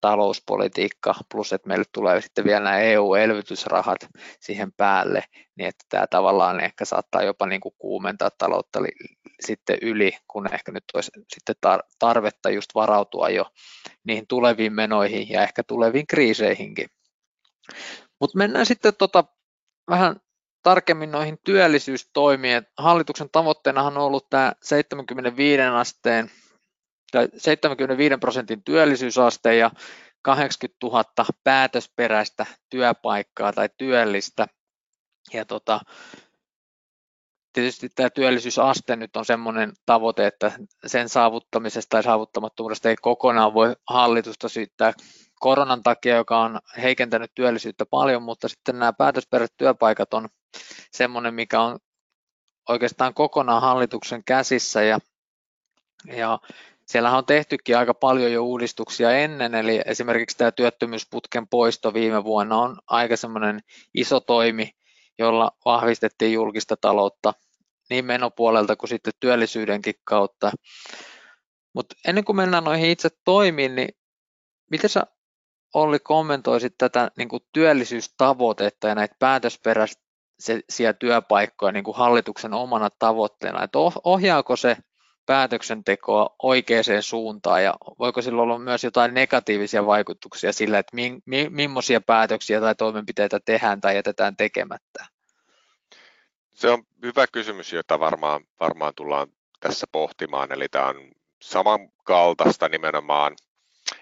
talouspolitiikka, 0.00 1.14
plus 1.32 1.52
että 1.52 1.68
meille 1.68 1.84
tulee 1.92 2.20
sitten 2.20 2.44
vielä 2.44 2.60
nämä 2.60 2.78
EU-elvytysrahat 2.78 3.98
siihen 4.40 4.72
päälle, 4.72 5.24
niin 5.56 5.68
että 5.68 5.84
tämä 5.88 6.06
tavallaan 6.06 6.60
ehkä 6.60 6.84
saattaa 6.84 7.22
jopa 7.22 7.46
niin 7.46 7.60
kuin 7.60 7.74
kuumentaa 7.78 8.30
taloutta 8.38 8.82
li- 8.82 9.16
sitten 9.40 9.78
yli, 9.82 10.12
kun 10.28 10.54
ehkä 10.54 10.72
nyt 10.72 10.84
olisi 10.94 11.10
sitten 11.34 11.56
tar- 11.66 11.88
tarvetta 11.98 12.50
just 12.50 12.70
varautua 12.74 13.28
jo 13.28 13.44
niihin 14.04 14.26
tuleviin 14.26 14.72
menoihin 14.72 15.28
ja 15.30 15.42
ehkä 15.42 15.62
tuleviin 15.62 16.06
kriiseihinkin. 16.06 16.86
Mutta 18.20 18.38
mennään 18.38 18.66
sitten 18.66 18.92
tota 18.98 19.24
vähän 19.90 20.16
tarkemmin 20.62 21.10
noihin 21.10 21.38
työllisyystoimiin. 21.44 22.62
Hallituksen 22.78 23.30
tavoitteenahan 23.32 23.96
on 23.96 24.04
ollut 24.04 24.30
tämä 24.30 24.52
75 24.62 25.62
asteen 25.62 26.30
75 27.36 28.16
prosentin 28.16 28.64
työllisyysaste 28.64 29.56
ja 29.56 29.70
80 30.22 30.86
000 30.86 31.04
päätösperäistä 31.44 32.46
työpaikkaa 32.70 33.52
tai 33.52 33.68
työllistä. 33.78 34.46
Ja 35.32 35.44
tota, 35.44 35.80
tietysti 37.52 37.88
tämä 37.88 38.10
työllisyysaste 38.10 38.96
nyt 38.96 39.16
on 39.16 39.24
sellainen 39.24 39.72
tavoite, 39.86 40.26
että 40.26 40.52
sen 40.86 41.08
saavuttamisesta 41.08 41.88
tai 41.88 42.02
saavuttamattomuudesta 42.02 42.88
ei 42.88 42.96
kokonaan 42.96 43.54
voi 43.54 43.76
hallitusta 43.88 44.48
syyttää 44.48 44.92
koronan 45.40 45.82
takia, 45.82 46.16
joka 46.16 46.40
on 46.40 46.60
heikentänyt 46.82 47.30
työllisyyttä 47.34 47.86
paljon, 47.86 48.22
mutta 48.22 48.48
sitten 48.48 48.78
nämä 48.78 48.92
päätösperäiset 48.92 49.56
työpaikat 49.56 50.14
on 50.14 50.28
semmoinen, 50.92 51.34
mikä 51.34 51.60
on 51.60 51.78
oikeastaan 52.68 53.14
kokonaan 53.14 53.62
hallituksen 53.62 54.24
käsissä 54.24 54.82
ja, 54.82 54.98
ja 56.06 56.38
Siellähän 56.90 57.18
on 57.18 57.26
tehtykin 57.26 57.78
aika 57.78 57.94
paljon 57.94 58.32
jo 58.32 58.42
uudistuksia 58.42 59.10
ennen, 59.10 59.54
eli 59.54 59.80
esimerkiksi 59.84 60.36
tämä 60.36 60.52
työttömyysputken 60.52 61.48
poisto 61.48 61.94
viime 61.94 62.24
vuonna 62.24 62.56
on 62.56 62.78
aika 62.86 63.16
semmoinen 63.16 63.60
iso 63.94 64.20
toimi, 64.20 64.70
jolla 65.18 65.50
vahvistettiin 65.64 66.32
julkista 66.32 66.76
taloutta 66.76 67.34
niin 67.90 68.04
menopuolelta 68.04 68.76
kuin 68.76 68.88
sitten 68.88 69.12
työllisyydenkin 69.20 69.94
kautta. 70.04 70.52
Mutta 71.74 71.94
ennen 72.08 72.24
kuin 72.24 72.36
mennään 72.36 72.64
noihin 72.64 72.90
itse 72.90 73.08
toimiin, 73.24 73.74
niin 73.74 73.88
miten 74.70 74.90
sä 74.90 75.02
Olli 75.74 75.98
kommentoisit 75.98 76.74
tätä 76.78 77.10
niin 77.16 77.28
kuin 77.28 77.42
työllisyystavoitetta 77.52 78.88
ja 78.88 78.94
näitä 78.94 79.16
päätösperäisiä 79.18 80.92
työpaikkoja 80.98 81.72
niin 81.72 81.84
kuin 81.84 81.96
hallituksen 81.96 82.54
omana 82.54 82.88
tavoitteena, 82.98 83.64
että 83.64 83.78
ohjaako 84.04 84.56
se 84.56 84.76
päätöksentekoa 85.30 86.34
oikeaan 86.42 86.84
suuntaan 87.00 87.64
ja 87.64 87.74
voiko 87.98 88.22
sillä 88.22 88.42
olla 88.42 88.58
myös 88.58 88.84
jotain 88.84 89.14
negatiivisia 89.14 89.86
vaikutuksia 89.86 90.52
sillä, 90.52 90.78
että 90.78 90.96
mi, 90.96 91.18
mi, 91.26 91.48
millaisia 91.50 92.00
päätöksiä 92.00 92.60
tai 92.60 92.74
toimenpiteitä 92.74 93.40
tehdään 93.44 93.80
tai 93.80 93.96
jätetään 93.96 94.36
tekemättä? 94.36 95.06
Se 96.54 96.70
on 96.70 96.82
hyvä 97.02 97.26
kysymys, 97.26 97.72
jota 97.72 98.00
varmaan, 98.00 98.44
varmaan 98.60 98.92
tullaan 98.96 99.28
tässä 99.60 99.86
pohtimaan, 99.92 100.52
eli 100.52 100.68
tämä 100.68 100.86
on 100.86 101.10
samankaltaista 101.42 102.68
nimenomaan 102.68 103.36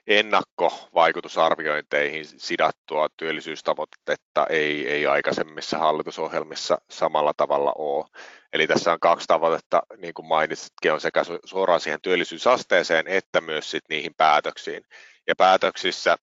ennakkovaikutusarviointeihin 0.07 2.25
sidattua 2.25 3.09
työllisyystavoitetta 3.17 4.47
ei, 4.51 4.89
ei 4.89 5.07
aikaisemmissa 5.07 5.79
hallitusohjelmissa 5.79 6.79
samalla 6.91 7.33
tavalla 7.37 7.73
ole. 7.79 8.07
Eli 8.53 8.67
tässä 8.67 8.93
on 8.93 9.01
kaksi 9.01 9.27
tavoitetta, 9.27 9.83
niin 9.97 10.15
kuin 10.15 10.27
mainitsitkin, 10.27 10.93
on 10.93 11.01
sekä 11.01 11.23
suoraan 11.45 11.81
siihen 11.81 12.01
työllisyysasteeseen 12.03 13.07
että 13.07 13.41
myös 13.41 13.71
sit 13.71 13.85
niihin 13.89 14.15
päätöksiin. 14.17 14.85
Ja 15.27 15.37
päätöksissä 15.37 16.17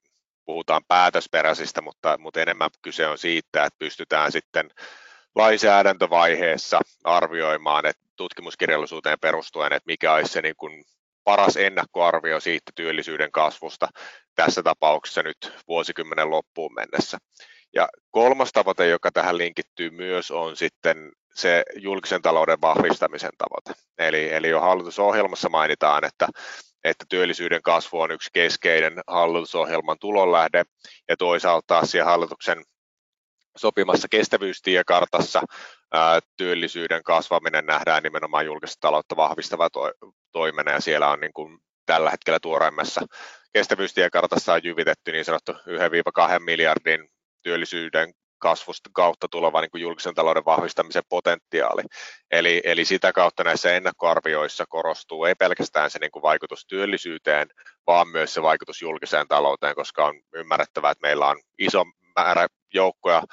puhutaan 0.45 0.81
päätösperäisistä, 0.87 1.81
mutta, 1.81 2.17
mutta 2.17 2.41
enemmän 2.41 2.69
kyse 2.81 3.07
on 3.07 3.17
siitä, 3.17 3.65
että 3.65 3.79
pystytään 3.79 4.31
sitten 4.31 4.69
lainsäädäntövaiheessa 5.35 6.79
arvioimaan, 7.03 7.85
että 7.85 8.03
tutkimuskirjallisuuteen 8.15 9.19
perustuen, 9.21 9.73
että 9.73 9.87
mikä 9.87 10.13
olisi 10.13 10.33
se 10.33 10.41
niin 10.41 10.55
kuin 10.55 10.85
paras 11.25 11.57
ennakkoarvio 11.57 12.39
siitä 12.39 12.71
työllisyyden 12.75 13.31
kasvusta 13.31 13.87
tässä 14.35 14.63
tapauksessa 14.63 15.23
nyt 15.23 15.53
vuosikymmenen 15.67 16.29
loppuun 16.29 16.73
mennessä. 16.73 17.17
Ja 17.73 17.87
kolmas 18.11 18.51
tavoite, 18.51 18.87
joka 18.87 19.11
tähän 19.11 19.37
linkittyy 19.37 19.89
myös, 19.89 20.31
on 20.31 20.57
sitten 20.57 21.11
se 21.33 21.63
julkisen 21.75 22.21
talouden 22.21 22.61
vahvistamisen 22.61 23.31
tavoite. 23.37 23.81
Eli, 23.97 24.33
eli 24.33 24.49
jo 24.49 24.61
hallitusohjelmassa 24.61 25.49
mainitaan, 25.49 26.05
että, 26.05 26.27
että 26.83 27.05
työllisyyden 27.09 27.61
kasvu 27.61 27.99
on 27.99 28.11
yksi 28.11 28.29
keskeinen 28.33 28.93
hallitusohjelman 29.07 29.97
tulonlähde, 29.99 30.63
ja 31.09 31.17
toisaalta 31.17 31.67
taas 31.67 31.91
siellä 31.91 32.11
hallituksen 32.11 32.63
sopimassa 33.57 34.07
kestävyystiekartassa 34.11 35.41
työllisyyden 36.37 37.03
kasvaminen 37.03 37.65
nähdään 37.65 38.03
nimenomaan 38.03 38.45
julkista 38.45 38.77
taloutta 38.81 39.15
vahvistava 39.15 39.69
to, 39.69 39.91
toimena, 40.31 40.71
ja 40.71 40.81
siellä 40.81 41.09
on 41.09 41.19
niin 41.19 41.33
kuin 41.33 41.59
tällä 41.85 42.09
hetkellä 42.09 42.39
tuoreimmassa 42.39 43.01
kestävyystiekartassa 43.53 44.53
on 44.53 44.61
jyvitetty 44.63 45.11
niin 45.11 45.25
sanottu 45.25 45.51
1-2 45.51 45.55
miljardin 46.39 47.09
työllisyyden 47.43 48.13
kasvusta 48.37 48.89
kautta 48.93 49.27
tuleva 49.31 49.61
niin 49.61 49.71
kuin 49.71 49.81
julkisen 49.81 50.15
talouden 50.15 50.45
vahvistamisen 50.45 51.03
potentiaali. 51.09 51.81
Eli, 52.31 52.61
eli 52.63 52.85
sitä 52.85 53.13
kautta 53.13 53.43
näissä 53.43 53.73
ennakkoarvioissa 53.73 54.65
korostuu 54.69 55.25
ei 55.25 55.35
pelkästään 55.35 55.91
se 55.91 55.99
niin 55.99 56.11
kuin 56.11 56.23
vaikutus 56.23 56.65
työllisyyteen, 56.67 57.47
vaan 57.87 58.07
myös 58.07 58.33
se 58.33 58.41
vaikutus 58.41 58.81
julkiseen 58.81 59.27
talouteen, 59.27 59.75
koska 59.75 60.05
on 60.05 60.21
ymmärrettävää, 60.33 60.91
että 60.91 61.07
meillä 61.07 61.27
on 61.27 61.41
iso 61.59 61.85
määrä 62.15 62.47
joukkoja 62.73 63.23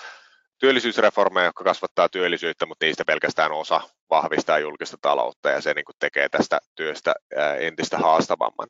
työllisyysreformeja, 0.62 1.46
jotka 1.46 1.64
kasvattaa 1.64 2.08
työllisyyttä, 2.08 2.66
mutta 2.66 2.86
niistä 2.86 3.04
pelkästään 3.04 3.52
osa 3.52 3.80
vahvistaa 4.10 4.58
julkista 4.58 4.96
taloutta 5.00 5.50
ja 5.50 5.60
se 5.60 5.74
niin 5.74 5.84
kuin 5.84 5.96
tekee 5.98 6.28
tästä 6.28 6.58
työstä 6.74 7.14
entistä 7.58 7.98
haastavamman. 7.98 8.68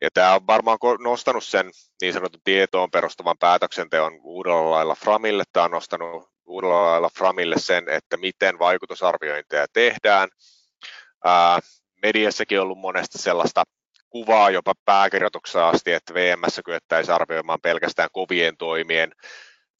Ja 0.00 0.08
tämä 0.14 0.34
on 0.34 0.46
varmaan 0.46 0.78
nostanut 1.04 1.44
sen 1.44 1.70
niin 2.00 2.12
sanotun 2.12 2.40
tietoon 2.44 2.90
perustuvan 2.90 3.38
päätöksenteon 3.38 4.20
uudella 4.22 4.70
lailla 4.70 4.94
Framille. 4.94 5.44
Tämä 5.52 5.64
on 5.64 5.70
nostanut 5.70 6.30
uudella 6.46 6.86
lailla 6.86 7.10
Framille 7.18 7.56
sen, 7.58 7.88
että 7.88 8.16
miten 8.16 8.58
vaikutusarviointeja 8.58 9.66
tehdään. 9.72 10.28
Ää, 11.24 11.60
mediassakin 12.02 12.58
on 12.60 12.62
ollut 12.62 12.78
monesti 12.78 13.18
sellaista 13.18 13.64
kuvaa 14.08 14.50
jopa 14.50 14.72
pääkirjoituksessa 14.84 15.68
asti, 15.68 15.92
että 15.92 16.14
VMS 16.14 16.60
kyettäisiin 16.64 17.14
arvioimaan 17.14 17.60
pelkästään 17.62 18.08
kovien 18.12 18.56
toimien 18.56 19.12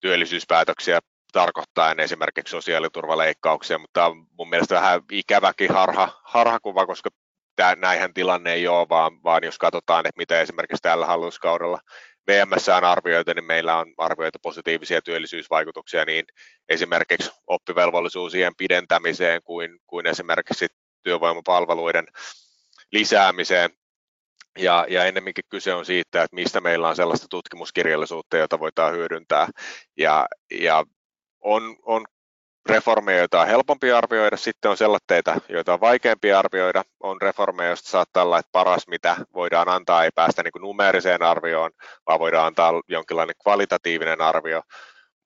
työllisyyspäätöksiä 0.00 1.00
tarkoittaen 1.32 2.00
esimerkiksi 2.00 2.50
sosiaaliturvaleikkauksia, 2.50 3.78
mutta 3.78 4.06
on 4.06 4.26
mun 4.38 4.50
mielestä 4.50 4.74
vähän 4.74 5.02
ikäväkin 5.12 5.72
harha, 5.72 6.20
harhakuva, 6.24 6.86
koska 6.86 7.10
tämä, 7.56 7.74
näinhän 7.74 8.14
tilanne 8.14 8.52
ei 8.52 8.68
ole, 8.68 8.88
vaan, 8.88 9.22
vaan 9.24 9.44
jos 9.44 9.58
katsotaan, 9.58 10.06
että 10.06 10.18
mitä 10.18 10.40
esimerkiksi 10.40 10.82
tällä 10.82 11.06
hallituskaudella 11.06 11.80
VMS 12.30 12.68
on 12.68 12.84
arvioitu, 12.84 13.32
niin 13.34 13.44
meillä 13.44 13.76
on 13.76 13.94
arvioitu 13.98 14.38
positiivisia 14.42 15.02
työllisyysvaikutuksia 15.02 16.04
niin 16.04 16.24
esimerkiksi 16.68 17.30
oppivelvollisuusien 17.46 18.52
pidentämiseen 18.56 19.42
kuin, 19.44 19.78
kuin 19.86 20.06
esimerkiksi 20.06 20.66
työvoimapalveluiden 21.02 22.06
lisäämiseen. 22.92 23.70
Ja, 24.58 24.86
ja 24.88 25.04
ennemminkin 25.04 25.44
kyse 25.48 25.74
on 25.74 25.84
siitä, 25.84 26.22
että 26.22 26.34
mistä 26.34 26.60
meillä 26.60 26.88
on 26.88 26.96
sellaista 26.96 27.26
tutkimuskirjallisuutta, 27.30 28.36
jota 28.36 28.58
voidaan 28.58 28.92
hyödyntää. 28.92 29.48
Ja, 29.96 30.26
ja 30.60 30.84
on, 31.40 31.76
on 31.82 32.04
reformeja, 32.68 33.18
joita 33.18 33.40
on 33.40 33.46
helpompi 33.46 33.92
arvioida, 33.92 34.36
sitten 34.36 34.70
on 34.70 34.76
sellaisia, 34.76 35.40
joita 35.48 35.72
on 35.74 35.80
vaikeampi 35.80 36.32
arvioida, 36.32 36.82
on 37.00 37.22
reformeja, 37.22 37.68
joista 37.68 37.90
saattaa 37.90 38.22
olla, 38.22 38.38
että 38.38 38.52
paras 38.52 38.88
mitä 38.88 39.16
voidaan 39.34 39.68
antaa 39.68 40.04
ei 40.04 40.10
päästä 40.14 40.42
niin 40.42 40.62
numeeriseen 40.62 41.22
arvioon, 41.22 41.70
vaan 42.06 42.20
voidaan 42.20 42.46
antaa 42.46 42.72
jonkinlainen 42.88 43.36
kvalitatiivinen 43.42 44.20
arvio, 44.20 44.62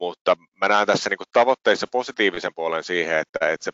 mutta 0.00 0.36
mä 0.60 0.68
näen 0.68 0.86
tässä 0.86 1.10
niin 1.10 1.18
tavoitteissa 1.32 1.86
positiivisen 1.92 2.54
puolen 2.54 2.84
siihen, 2.84 3.18
että, 3.18 3.38
että 3.48 3.64
se 3.64 3.70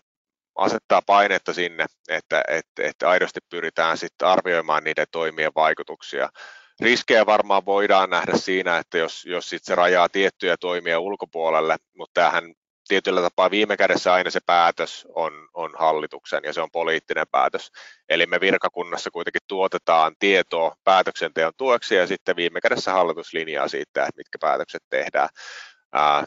asettaa 0.54 1.02
painetta 1.06 1.52
sinne, 1.52 1.86
että, 2.08 2.42
että, 2.48 2.82
että 2.82 3.08
aidosti 3.10 3.40
pyritään 3.50 3.98
sitten 3.98 4.28
arvioimaan 4.28 4.84
niiden 4.84 5.06
toimien 5.10 5.52
vaikutuksia. 5.54 6.28
Riskejä 6.82 7.26
varmaan 7.26 7.66
voidaan 7.66 8.10
nähdä 8.10 8.32
siinä, 8.36 8.78
että 8.78 8.98
jos, 8.98 9.24
jos 9.24 9.48
sit 9.48 9.64
se 9.64 9.74
rajaa 9.74 10.08
tiettyjä 10.08 10.56
toimia 10.56 11.00
ulkopuolelle, 11.00 11.76
mutta 11.96 12.20
tämähän 12.20 12.54
tietyllä 12.88 13.20
tapaa 13.20 13.50
viime 13.50 13.76
kädessä 13.76 14.12
aina 14.12 14.30
se 14.30 14.40
päätös 14.46 15.06
on, 15.14 15.48
on 15.54 15.74
hallituksen 15.78 16.40
ja 16.44 16.52
se 16.52 16.60
on 16.60 16.70
poliittinen 16.72 17.26
päätös. 17.30 17.70
Eli 18.08 18.26
me 18.26 18.40
virkakunnassa 18.40 19.10
kuitenkin 19.10 19.40
tuotetaan 19.48 20.14
tietoa 20.18 20.74
päätöksenteon 20.84 21.52
tueksi 21.56 21.94
ja 21.94 22.06
sitten 22.06 22.36
viime 22.36 22.60
kädessä 22.60 22.92
hallitus 22.92 23.32
linjaa 23.32 23.68
siitä, 23.68 24.02
että 24.02 24.16
mitkä 24.16 24.38
päätökset 24.40 24.82
tehdään 24.90 25.28
ää, 25.92 26.24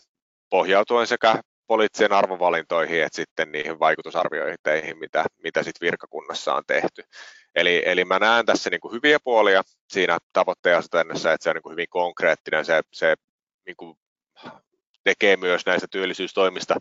pohjautuen 0.50 1.08
sekä 1.08 1.36
poliittisiin 1.68 2.14
arvovalintoihin 2.14 3.04
että 3.04 3.16
sitten 3.16 3.52
niihin 3.52 3.80
vaikutusarviointeihin, 3.80 4.98
mitä, 4.98 5.26
mitä 5.44 5.64
sitten 5.64 5.86
virkakunnassa 5.86 6.56
on 6.56 6.64
tehty. 6.68 7.04
Eli, 7.56 7.84
eli 7.86 8.06
mä 8.06 8.20
näen 8.20 8.46
tässä 8.46 8.70
niin 8.70 8.82
kuin 8.82 8.94
hyviä 8.94 9.18
puolia 9.24 9.62
siinä 9.90 10.18
tavoitteen 10.34 10.80
että 10.80 11.38
se 11.40 11.50
on 11.50 11.56
niin 11.56 11.64
kuin 11.64 11.72
hyvin 11.72 11.90
konkreettinen, 11.90 12.66
se, 12.66 12.82
se 12.94 13.16
niin 13.66 13.76
kuin 13.78 13.98
tekee 15.04 15.38
myös 15.38 15.66
näistä 15.66 15.88
työllisyystoimista 15.92 16.76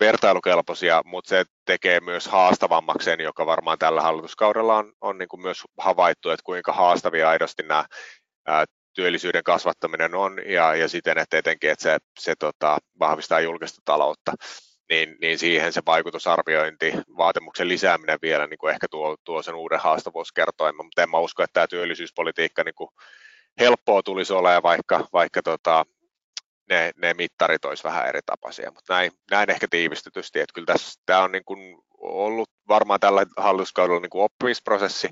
vertailukelpoisia, 0.00 1.02
mutta 1.04 1.28
se 1.28 1.44
tekee 1.64 2.00
myös 2.00 2.28
haastavammaksi 2.28 3.04
sen, 3.04 3.20
joka 3.20 3.46
varmaan 3.46 3.78
tällä 3.78 4.02
hallituskaudella 4.02 4.76
on, 4.76 4.92
on 5.00 5.18
niin 5.18 5.28
kuin 5.28 5.42
myös 5.42 5.62
havaittu, 5.78 6.30
että 6.30 6.44
kuinka 6.44 6.72
haastavia 6.72 7.28
aidosti 7.28 7.62
nämä 7.62 7.84
ää, 8.46 8.64
työllisyyden 8.94 9.44
kasvattaminen 9.44 10.14
on 10.14 10.38
ja, 10.46 10.74
ja 10.74 10.88
siten, 10.88 11.18
että 11.18 11.38
etenkin 11.38 11.70
että 11.70 11.82
se, 11.82 11.98
se 12.20 12.34
tota, 12.38 12.78
vahvistaa 12.98 13.40
julkista 13.40 13.82
taloutta, 13.84 14.32
niin, 14.90 15.16
niin 15.20 15.38
siihen 15.38 15.72
se 15.72 15.82
vaikutusarviointi, 15.86 16.92
vaatimuksen 17.16 17.68
lisääminen 17.68 18.18
vielä 18.22 18.46
niin 18.46 18.58
kuin 18.58 18.72
ehkä 18.72 18.86
tuo, 18.90 19.16
tuo 19.24 19.42
sen 19.42 19.54
uuden 19.54 19.80
haastavuuskertoimen, 19.80 20.86
mutta 20.86 21.02
en 21.02 21.10
mä 21.10 21.18
usko, 21.18 21.42
että 21.42 21.52
tämä 21.52 21.66
työllisyyspolitiikka 21.66 22.64
niin 22.64 22.74
kuin 22.74 22.90
helppoa 23.60 24.02
tulisi 24.02 24.32
olemaan, 24.32 24.62
vaikka, 24.62 25.06
vaikka 25.12 25.42
tota, 25.42 25.84
ne, 26.68 26.92
ne 26.96 27.14
mittarit 27.14 27.64
olisi 27.64 27.84
vähän 27.84 28.08
eri 28.08 28.20
tapaisia, 28.26 28.70
mutta 28.70 28.94
näin, 28.94 29.12
näin 29.30 29.50
ehkä 29.50 29.66
tiivistetysti, 29.70 30.40
että 30.40 30.54
kyllä 30.54 30.66
tässä 30.66 31.00
tämä 31.06 31.22
on 31.22 31.32
niin 31.32 31.44
kuin 31.44 31.78
ollut 31.98 32.50
varmaan 32.68 33.00
tällä 33.00 33.26
hallituskaudella 33.36 34.00
niin 34.00 34.10
kuin 34.10 34.24
oppimisprosessi, 34.24 35.08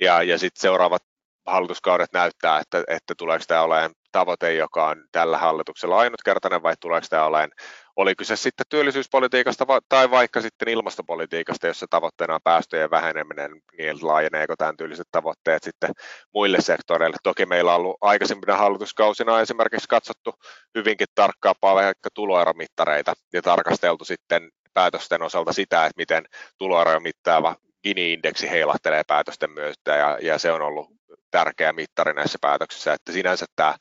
ja, 0.00 0.22
ja 0.22 0.38
sitten 0.38 0.60
seuraavat 0.60 1.02
hallituskaudet 1.46 2.12
näyttää, 2.12 2.58
että, 2.58 2.84
että 2.88 3.14
tuleeko 3.18 3.44
tämä 3.48 3.62
olemaan 3.62 3.90
tavoite, 4.12 4.54
joka 4.54 4.88
on 4.88 5.04
tällä 5.12 5.38
hallituksella 5.38 5.98
ainutkertainen, 5.98 6.62
vai 6.62 6.74
tuleeko 6.80 7.06
tämä 7.10 7.24
olemaan, 7.24 7.50
oli 7.96 8.14
kyse 8.14 8.36
sitten 8.36 8.66
työllisyyspolitiikasta 8.68 9.66
tai 9.88 10.10
vaikka 10.10 10.40
sitten 10.40 10.68
ilmastopolitiikasta, 10.68 11.66
jossa 11.66 11.86
tavoitteena 11.90 12.34
on 12.34 12.40
päästöjen 12.44 12.90
väheneminen, 12.90 13.50
niin 13.78 13.96
laajeneeko 14.02 14.54
tämän 14.58 14.76
tyyliset 14.76 15.06
tavoitteet 15.10 15.62
sitten 15.62 15.90
muille 16.34 16.60
sektoreille. 16.60 17.16
Toki 17.22 17.46
meillä 17.46 17.74
on 17.74 17.80
ollut 17.80 17.96
aikaisempina 18.00 18.56
hallituskausina 18.56 19.40
esimerkiksi 19.40 19.88
katsottu 19.88 20.34
hyvinkin 20.74 21.06
tarkkaa 21.14 21.54
vaikka 21.62 22.08
tuloeromittareita 22.14 23.12
ja 23.32 23.42
tarkasteltu 23.42 24.04
sitten 24.04 24.50
päätösten 24.74 25.22
osalta 25.22 25.52
sitä, 25.52 25.86
että 25.86 25.96
miten 25.96 26.24
tuloeroja 26.58 27.00
mittaava 27.00 27.56
Gini-indeksi 27.82 28.50
heilahtelee 28.50 29.02
päätösten 29.06 29.50
myötä 29.50 29.96
ja, 29.96 30.18
ja 30.22 30.38
se 30.38 30.52
on 30.52 30.62
ollut 30.62 30.95
tärkeä 31.30 31.72
mittari 31.72 32.12
näissä 32.12 32.38
päätöksissä, 32.40 32.92
että 32.92 33.12
sinänsä 33.12 33.46
tämä 33.56 33.74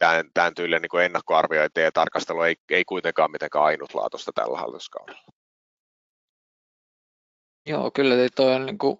tämän, 0.00 0.30
tämän 0.34 0.54
tyylinen 0.54 0.82
niin 0.92 1.04
ennakkoarviointi 1.04 1.80
ja 1.80 1.92
tarkastelu 1.92 2.42
ei, 2.42 2.56
ei 2.70 2.84
kuitenkaan 2.84 3.30
mitenkään 3.30 3.64
ainutlaatuista 3.64 4.32
tällä 4.34 4.58
hallituskaudella. 4.58 5.22
Joo, 7.66 7.90
kyllä 7.90 8.14
toi, 8.36 8.54
on, 8.54 8.66
niin 8.66 8.78
kuin, 8.78 8.98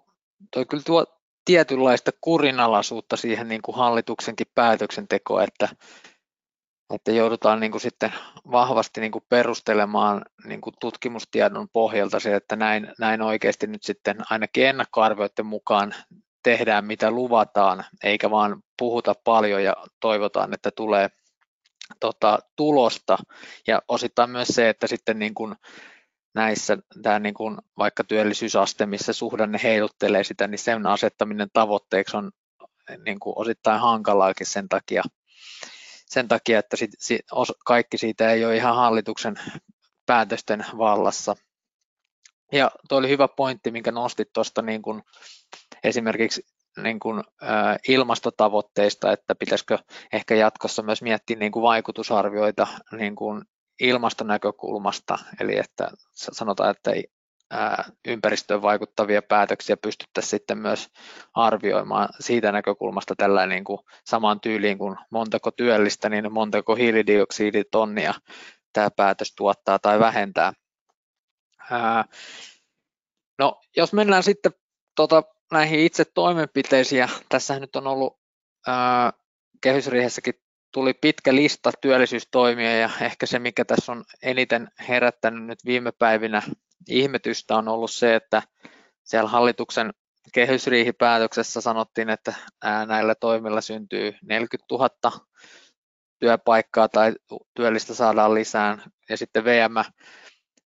toi 0.54 0.66
kyllä 0.66 0.82
tuo 0.86 1.06
tietynlaista 1.44 2.10
kurinalaisuutta 2.20 3.16
siihen 3.16 3.48
niin 3.48 3.62
kuin 3.62 3.76
hallituksenkin 3.76 4.46
päätöksentekoon, 4.54 5.44
että, 5.44 5.68
että 6.94 7.12
joudutaan 7.12 7.60
niin 7.60 7.70
kuin 7.70 7.80
sitten 7.80 8.12
vahvasti 8.50 9.00
niin 9.00 9.12
kuin 9.12 9.24
perustelemaan 9.28 10.24
niin 10.44 10.60
kuin 10.60 10.74
tutkimustiedon 10.80 11.68
pohjalta 11.72 12.20
se, 12.20 12.34
että 12.34 12.56
näin, 12.56 12.92
näin 12.98 13.22
oikeasti 13.22 13.66
nyt 13.66 13.82
sitten 13.82 14.16
ainakin 14.30 14.66
ennakkoarvioiden 14.66 15.46
mukaan 15.46 15.94
tehdään 16.42 16.84
mitä 16.84 17.10
luvataan, 17.10 17.84
eikä 18.04 18.30
vaan 18.30 18.62
puhuta 18.78 19.14
paljon 19.24 19.64
ja 19.64 19.76
toivotaan, 20.00 20.54
että 20.54 20.70
tulee 20.70 21.10
tota, 22.00 22.38
tulosta. 22.56 23.18
Ja 23.66 23.82
osittain 23.88 24.30
myös 24.30 24.48
se, 24.48 24.68
että 24.68 24.86
sitten 24.86 25.18
niin 25.18 25.34
kuin 25.34 25.54
näissä 26.34 26.78
tämä 27.02 27.18
niin 27.18 27.34
kuin 27.34 27.58
vaikka 27.78 28.04
työllisyysaste, 28.04 28.86
missä 28.86 29.12
suhdanne 29.12 29.60
heiluttelee 29.62 30.24
sitä, 30.24 30.46
niin 30.46 30.58
sen 30.58 30.86
asettaminen 30.86 31.48
tavoitteeksi 31.52 32.16
on 32.16 32.30
niin 33.04 33.20
kuin 33.20 33.34
osittain 33.36 33.80
hankalaakin 33.80 34.46
sen 34.46 34.68
takia, 34.68 35.02
sen 36.06 36.28
takia 36.28 36.58
että 36.58 36.76
sit, 36.76 36.90
sit, 36.98 37.20
kaikki 37.66 37.98
siitä 37.98 38.30
ei 38.30 38.44
ole 38.44 38.56
ihan 38.56 38.76
hallituksen 38.76 39.34
päätösten 40.06 40.64
vallassa. 40.78 41.36
Ja 42.52 42.70
tuo 42.88 42.98
oli 42.98 43.08
hyvä 43.08 43.28
pointti, 43.28 43.70
minkä 43.70 43.92
nostit 43.92 44.32
tuosta 44.32 44.62
niin 44.62 44.82
kuin 44.82 45.02
esimerkiksi 45.84 46.42
niin 46.82 47.00
kuin, 47.00 47.18
ä, 47.42 47.76
ilmastotavoitteista, 47.88 49.12
että 49.12 49.34
pitäisikö 49.34 49.78
ehkä 50.12 50.34
jatkossa 50.34 50.82
myös 50.82 51.02
miettiä 51.02 51.36
niin 51.36 51.52
kuin 51.52 51.62
vaikutusarvioita 51.62 52.66
niin 52.92 53.16
kuin 53.16 53.42
ilmastonäkökulmasta, 53.80 55.18
eli 55.40 55.58
että 55.58 55.90
sanotaan, 56.12 56.70
että 56.70 56.90
ä, 57.54 57.84
ympäristöön 58.08 58.62
vaikuttavia 58.62 59.22
päätöksiä 59.22 59.76
pystyttäisiin 59.76 60.30
sitten 60.30 60.58
myös 60.58 60.88
arvioimaan 61.34 62.08
siitä 62.20 62.52
näkökulmasta 62.52 63.14
tällä 63.16 63.46
niin 63.46 63.64
kuin 63.64 63.78
samaan 64.04 64.40
tyyliin 64.40 64.78
kuin 64.78 64.96
montako 65.10 65.50
työllistä, 65.50 66.08
niin 66.08 66.32
montako 66.32 66.74
hiilidioksiditonnia 66.74 68.14
tämä 68.72 68.90
päätös 68.96 69.34
tuottaa 69.36 69.78
tai 69.78 70.00
vähentää. 70.00 70.52
Ää, 71.70 72.04
no, 73.38 73.60
jos 73.76 73.92
mennään 73.92 74.22
sitten 74.22 74.52
tuota 74.96 75.22
näihin 75.50 75.80
itse 75.80 76.04
toimenpiteisiin, 76.04 76.98
ja 76.98 77.08
tässä 77.28 77.60
nyt 77.60 77.76
on 77.76 77.86
ollut 77.86 78.20
ää, 78.66 79.12
kehysriihessäkin 79.60 80.34
tuli 80.72 80.94
pitkä 80.94 81.34
lista 81.34 81.70
työllisyystoimia 81.80 82.76
ja 82.76 82.90
ehkä 83.00 83.26
se, 83.26 83.38
mikä 83.38 83.64
tässä 83.64 83.92
on 83.92 84.04
eniten 84.22 84.68
herättänyt 84.88 85.44
nyt 85.46 85.58
viime 85.64 85.92
päivinä 85.92 86.42
ihmetystä 86.88 87.56
on 87.56 87.68
ollut 87.68 87.90
se, 87.90 88.14
että 88.14 88.42
siellä 89.04 89.30
hallituksen 89.30 89.90
kehysriihipäätöksessä 90.34 91.60
sanottiin, 91.60 92.10
että 92.10 92.34
näillä 92.86 93.14
toimilla 93.14 93.60
syntyy 93.60 94.14
40 94.22 94.74
000 94.74 95.26
työpaikkaa 96.18 96.88
tai 96.88 97.12
työllistä 97.54 97.94
saadaan 97.94 98.34
lisään 98.34 98.82
ja 99.08 99.16
sitten 99.16 99.44
VM 99.44 99.74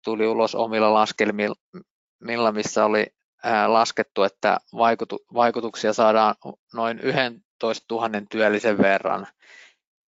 tuli 0.05 0.27
ulos 0.27 0.55
omilla 0.55 0.95
laskelmilla, 0.95 2.53
missä 2.53 2.85
oli 2.85 3.07
laskettu, 3.67 4.23
että 4.23 4.59
vaikutuksia 5.35 5.93
saadaan 5.93 6.35
noin 6.75 7.01
11 7.01 7.95
000 7.95 8.09
työllisen 8.31 8.79
verran. 8.79 9.27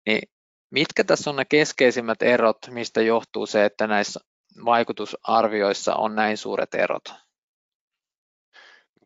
Niin 0.06 0.22
mitkä 0.70 1.04
tässä 1.04 1.30
on 1.30 1.36
ne 1.36 1.46
keskeisimmät 1.46 2.22
erot, 2.22 2.58
mistä 2.70 3.02
johtuu 3.02 3.46
se, 3.46 3.66
että 3.66 3.88
näissä 3.88 4.20
vaikutusarvioissa 4.66 5.96
on 5.96 6.16
näin 6.16 6.38
suuret 6.38 6.76
erot? 6.76 7.14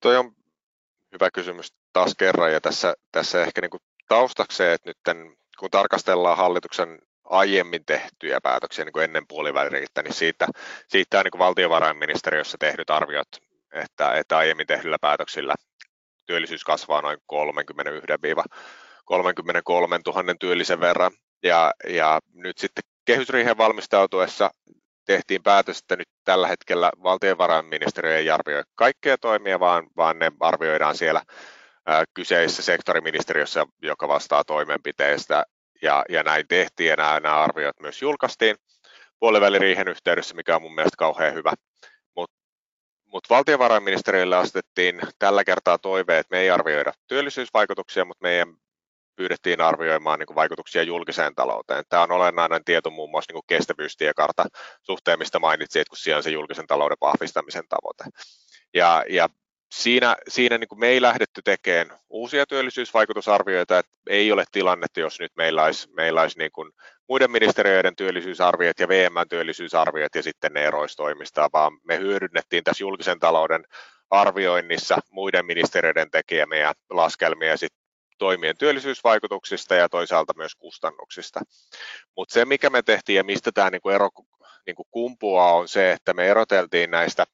Tuo 0.02 0.20
on 0.20 0.36
hyvä 1.14 1.30
kysymys 1.34 1.74
taas 1.94 2.16
kerran 2.16 2.54
ja 2.54 2.62
tässä, 2.62 2.96
tässä 3.12 3.42
ehkä 3.42 3.62
niin 3.62 3.82
taustakseen, 4.08 4.74
että 4.74 5.14
nyt 5.14 5.28
kun 5.60 5.72
tarkastellaan 5.72 6.38
hallituksen 6.38 7.00
aiemmin 7.24 7.86
tehtyjä 7.86 8.42
päätöksiä 8.42 8.86
niin 8.86 8.94
kuin 8.94 9.04
ennen 9.04 9.28
puoliväliriittä, 9.28 10.02
niin 10.04 10.14
siitä, 10.14 10.48
siitä 10.88 11.20
on 11.20 11.24
niin 11.24 11.32
kuin 11.32 11.40
valtiovarainministeriössä 11.40 12.58
tehdyt 12.60 12.90
arviot 12.90 13.28
että, 13.76 14.14
että 14.14 14.38
aiemmin 14.38 14.68
tehdyillä 14.68 14.98
päätöksillä 15.02 15.56
työllisyys 16.26 16.64
kasvaa 16.64 17.02
noin 17.02 17.18
31-33 17.18 17.20
000 20.06 20.36
työllisen 20.40 20.80
verran. 20.80 21.12
Ja, 21.44 21.74
ja 21.90 22.20
nyt 22.34 22.58
sitten 22.58 22.84
kehysriihen 23.06 23.58
valmistautuessa 23.58 24.52
tehtiin 25.06 25.44
päätös, 25.44 25.80
että 25.80 25.96
nyt 25.96 26.08
tällä 26.24 26.48
hetkellä 26.48 26.92
valtiovarainministeriö 27.04 28.18
ei 28.18 28.30
arvioi 28.30 28.64
kaikkea 28.76 29.18
toimia, 29.18 29.60
vaan, 29.60 29.88
vaan 29.98 30.20
ne 30.20 30.32
arvioidaan 30.40 30.98
siellä 30.98 31.22
kyseisessä 32.14 32.64
sektoriministeriössä, 32.64 33.66
joka 33.82 34.08
vastaa 34.08 34.44
toimenpiteistä. 34.44 35.44
Ja, 35.82 36.06
ja 36.10 36.24
näin 36.24 36.48
tehtiin 36.48 36.90
ja 36.90 36.96
nämä, 36.96 37.20
nämä 37.20 37.42
arviot 37.42 37.80
myös 37.80 38.02
julkaistiin 38.02 38.56
puoliväliriihen 39.20 39.88
yhteydessä, 39.88 40.36
mikä 40.36 40.56
on 40.56 40.62
mun 40.62 40.76
mielestä 40.76 40.98
kauhean 40.98 41.34
hyvä. 41.34 41.54
Mutta 43.16 43.36
valtiovarainministeriölle 43.36 44.36
asetettiin 44.36 45.02
tällä 45.20 45.44
kertaa 45.44 45.78
toive, 45.78 46.20
että 46.20 46.36
me 46.36 46.40
ei 46.40 46.50
arvioida 46.50 46.94
työllisyysvaikutuksia, 47.08 48.06
mutta 48.06 48.24
meidän 48.24 48.56
pyydettiin 49.16 49.62
arvioimaan 49.62 50.20
niin 50.20 50.28
kuin 50.28 50.36
vaikutuksia 50.36 50.84
julkiseen 50.84 51.36
talouteen. 51.36 51.84
Tämä 51.90 52.04
on 52.04 52.12
olennainen 52.12 52.64
tieto 52.64 52.90
muun 52.90 53.10
muassa 53.10 53.32
niin 53.34 53.42
kuin 53.42 53.58
kestävyystiekarta 53.58 54.46
suhteen, 54.84 55.20
mistä 55.20 55.40
mainitsin, 55.40 55.84
kun 55.90 55.98
siellä 55.98 56.18
on 56.18 56.24
se 56.24 56.30
julkisen 56.30 56.68
talouden 56.68 56.98
vahvistamisen 57.02 57.64
tavoite. 57.70 58.04
Ja, 58.74 59.04
ja 59.10 59.30
siinä, 59.76 60.16
siinä 60.28 60.58
niin 60.58 60.68
kuin 60.68 60.80
me 60.80 60.88
ei 60.88 61.02
lähdetty 61.02 61.42
tekemään 61.42 62.00
uusia 62.10 62.46
työllisyysvaikutusarvioita, 62.46 63.80
että 63.80 63.92
ei 64.10 64.32
ole 64.32 64.44
tilannetta, 64.52 65.00
jos 65.00 65.20
nyt 65.20 65.32
meillä 65.36 65.64
olisi, 65.64 65.90
meillä 65.94 66.22
olisi 66.22 66.38
niin 66.38 66.52
kuin 66.52 66.72
muiden 67.10 67.32
ministeriöiden 67.32 67.96
työllisyysarviot 67.96 68.80
ja 68.80 68.88
VM 68.88 69.14
työllisyysarviot 69.30 70.16
ja 70.16 70.24
sitten 70.24 70.54
ne 70.54 70.66
eroistoimista, 70.66 71.50
vaan 71.54 71.78
me 71.84 72.00
hyödynnettiin 72.00 72.64
tässä 72.64 72.84
julkisen 72.84 73.20
talouden 73.20 73.64
arvioinnissa 74.10 74.98
muiden 75.12 75.46
ministeriöiden 75.46 76.12
tekemiä 76.12 76.74
laskelmia 76.90 77.58
sitten 77.58 77.86
toimien 78.18 78.58
työllisyysvaikutuksista 78.58 79.76
ja 79.76 79.90
toisaalta 79.90 80.34
myös 80.38 80.56
kustannuksista. 80.56 81.40
Mutta 82.18 82.34
se, 82.34 82.46
mikä 82.46 82.70
me 82.70 82.82
tehtiin 82.82 83.18
ja 83.18 83.24
mistä 83.24 83.52
tämä 83.52 83.70
niinku 83.70 83.90
ero 83.90 84.10
niinku 84.66 84.88
kumpuaa, 84.92 85.54
on 85.54 85.68
se, 85.68 85.92
että 85.92 86.14
me 86.14 86.28
eroteltiin 86.28 86.92
näistä 86.92 87.26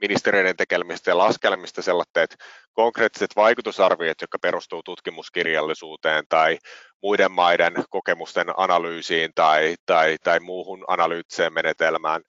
ministeriöiden 0.00 0.56
tekemistä 0.56 1.10
ja 1.10 1.18
laskelmista 1.18 1.82
sellaiset 1.82 2.36
konkreettiset 2.72 3.36
vaikutusarviot, 3.36 4.20
jotka 4.20 4.38
perustuu 4.38 4.82
tutkimuskirjallisuuteen 4.82 6.24
tai 6.28 6.58
muiden 7.02 7.32
maiden 7.32 7.74
kokemusten 7.90 8.46
analyysiin 8.56 9.30
tai, 9.34 9.74
tai, 9.86 10.16
tai 10.24 10.40
muuhun 10.40 10.84
analyyttiseen 10.88 11.52
menetelmään, 11.52 12.22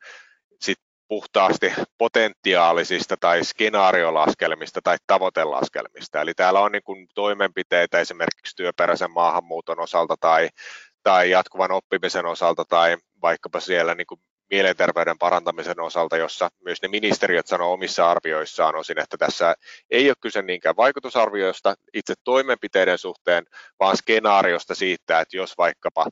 sitten 0.62 0.88
puhtaasti 1.08 1.74
potentiaalisista 1.98 3.18
tai 3.20 3.44
skenaariolaskelmista 3.44 4.80
tai 4.84 4.98
tavoitelaskelmista. 5.08 6.22
Eli 6.22 6.34
täällä 6.34 6.60
on 6.60 6.72
niin 6.72 6.84
kuin 6.84 7.08
toimenpiteitä 7.16 8.00
esimerkiksi 8.00 8.56
työperäisen 8.56 9.12
maahanmuuton 9.12 9.80
osalta 9.80 10.16
tai, 10.20 10.50
tai 11.04 11.30
jatkuvan 11.30 11.72
oppimisen 11.72 12.26
osalta 12.26 12.66
tai 12.70 12.98
vaikkapa 13.22 13.60
siellä 13.60 13.96
niin 13.96 14.08
kuin 14.08 14.22
mielenterveyden 14.50 15.18
parantamisen 15.18 15.80
osalta, 15.80 16.18
jossa 16.18 16.50
myös 16.66 16.82
ne 16.82 16.88
ministeriöt 16.88 17.48
sanoo 17.48 17.74
omissa 17.74 18.12
arvioissaan 18.12 18.76
osin, 18.76 19.00
että 19.00 19.18
tässä 19.18 19.56
ei 19.90 20.10
ole 20.10 20.16
kyse 20.22 20.42
niinkään 20.42 20.78
vaikutusarvioista 20.78 21.76
itse 21.94 22.14
toimenpiteiden 22.24 22.98
suhteen, 22.98 23.46
vaan 23.80 23.98
skenaariosta 23.98 24.76
siitä, 24.76 25.20
että 25.20 25.38
jos 25.38 25.58
vaikkapa 25.58 26.06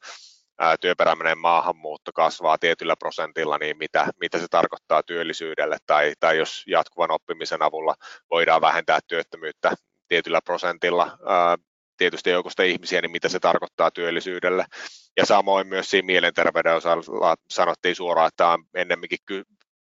työperäinen 0.81 1.37
maahanmuutto 1.37 2.11
kasvaa 2.13 2.57
tietyllä 2.57 2.95
prosentilla, 2.99 3.57
niin 3.57 3.77
mitä, 3.77 4.07
mitä 4.19 4.39
se 4.39 4.47
tarkoittaa 4.51 5.03
työllisyydelle, 5.03 5.77
tai, 5.85 6.13
tai 6.19 6.37
jos 6.37 6.63
jatkuvan 6.67 7.11
oppimisen 7.11 7.61
avulla 7.61 7.95
voidaan 8.31 8.61
vähentää 8.61 8.99
työttömyyttä 9.07 9.75
tietyllä 10.07 10.41
prosentilla 10.41 11.17
tietysti 11.97 12.29
joukosta 12.29 12.63
ihmisiä, 12.63 13.01
niin 13.01 13.11
mitä 13.11 13.29
se 13.29 13.39
tarkoittaa 13.39 13.91
työllisyydelle. 13.91 14.65
Ja 15.17 15.25
samoin 15.25 15.67
myös 15.67 15.89
siinä 15.89 16.05
mielenterveyden 16.05 16.75
osalla 16.75 17.35
sanottiin 17.49 17.95
suoraan, 17.95 18.27
että 18.27 18.59
ennemminkin 18.73 19.19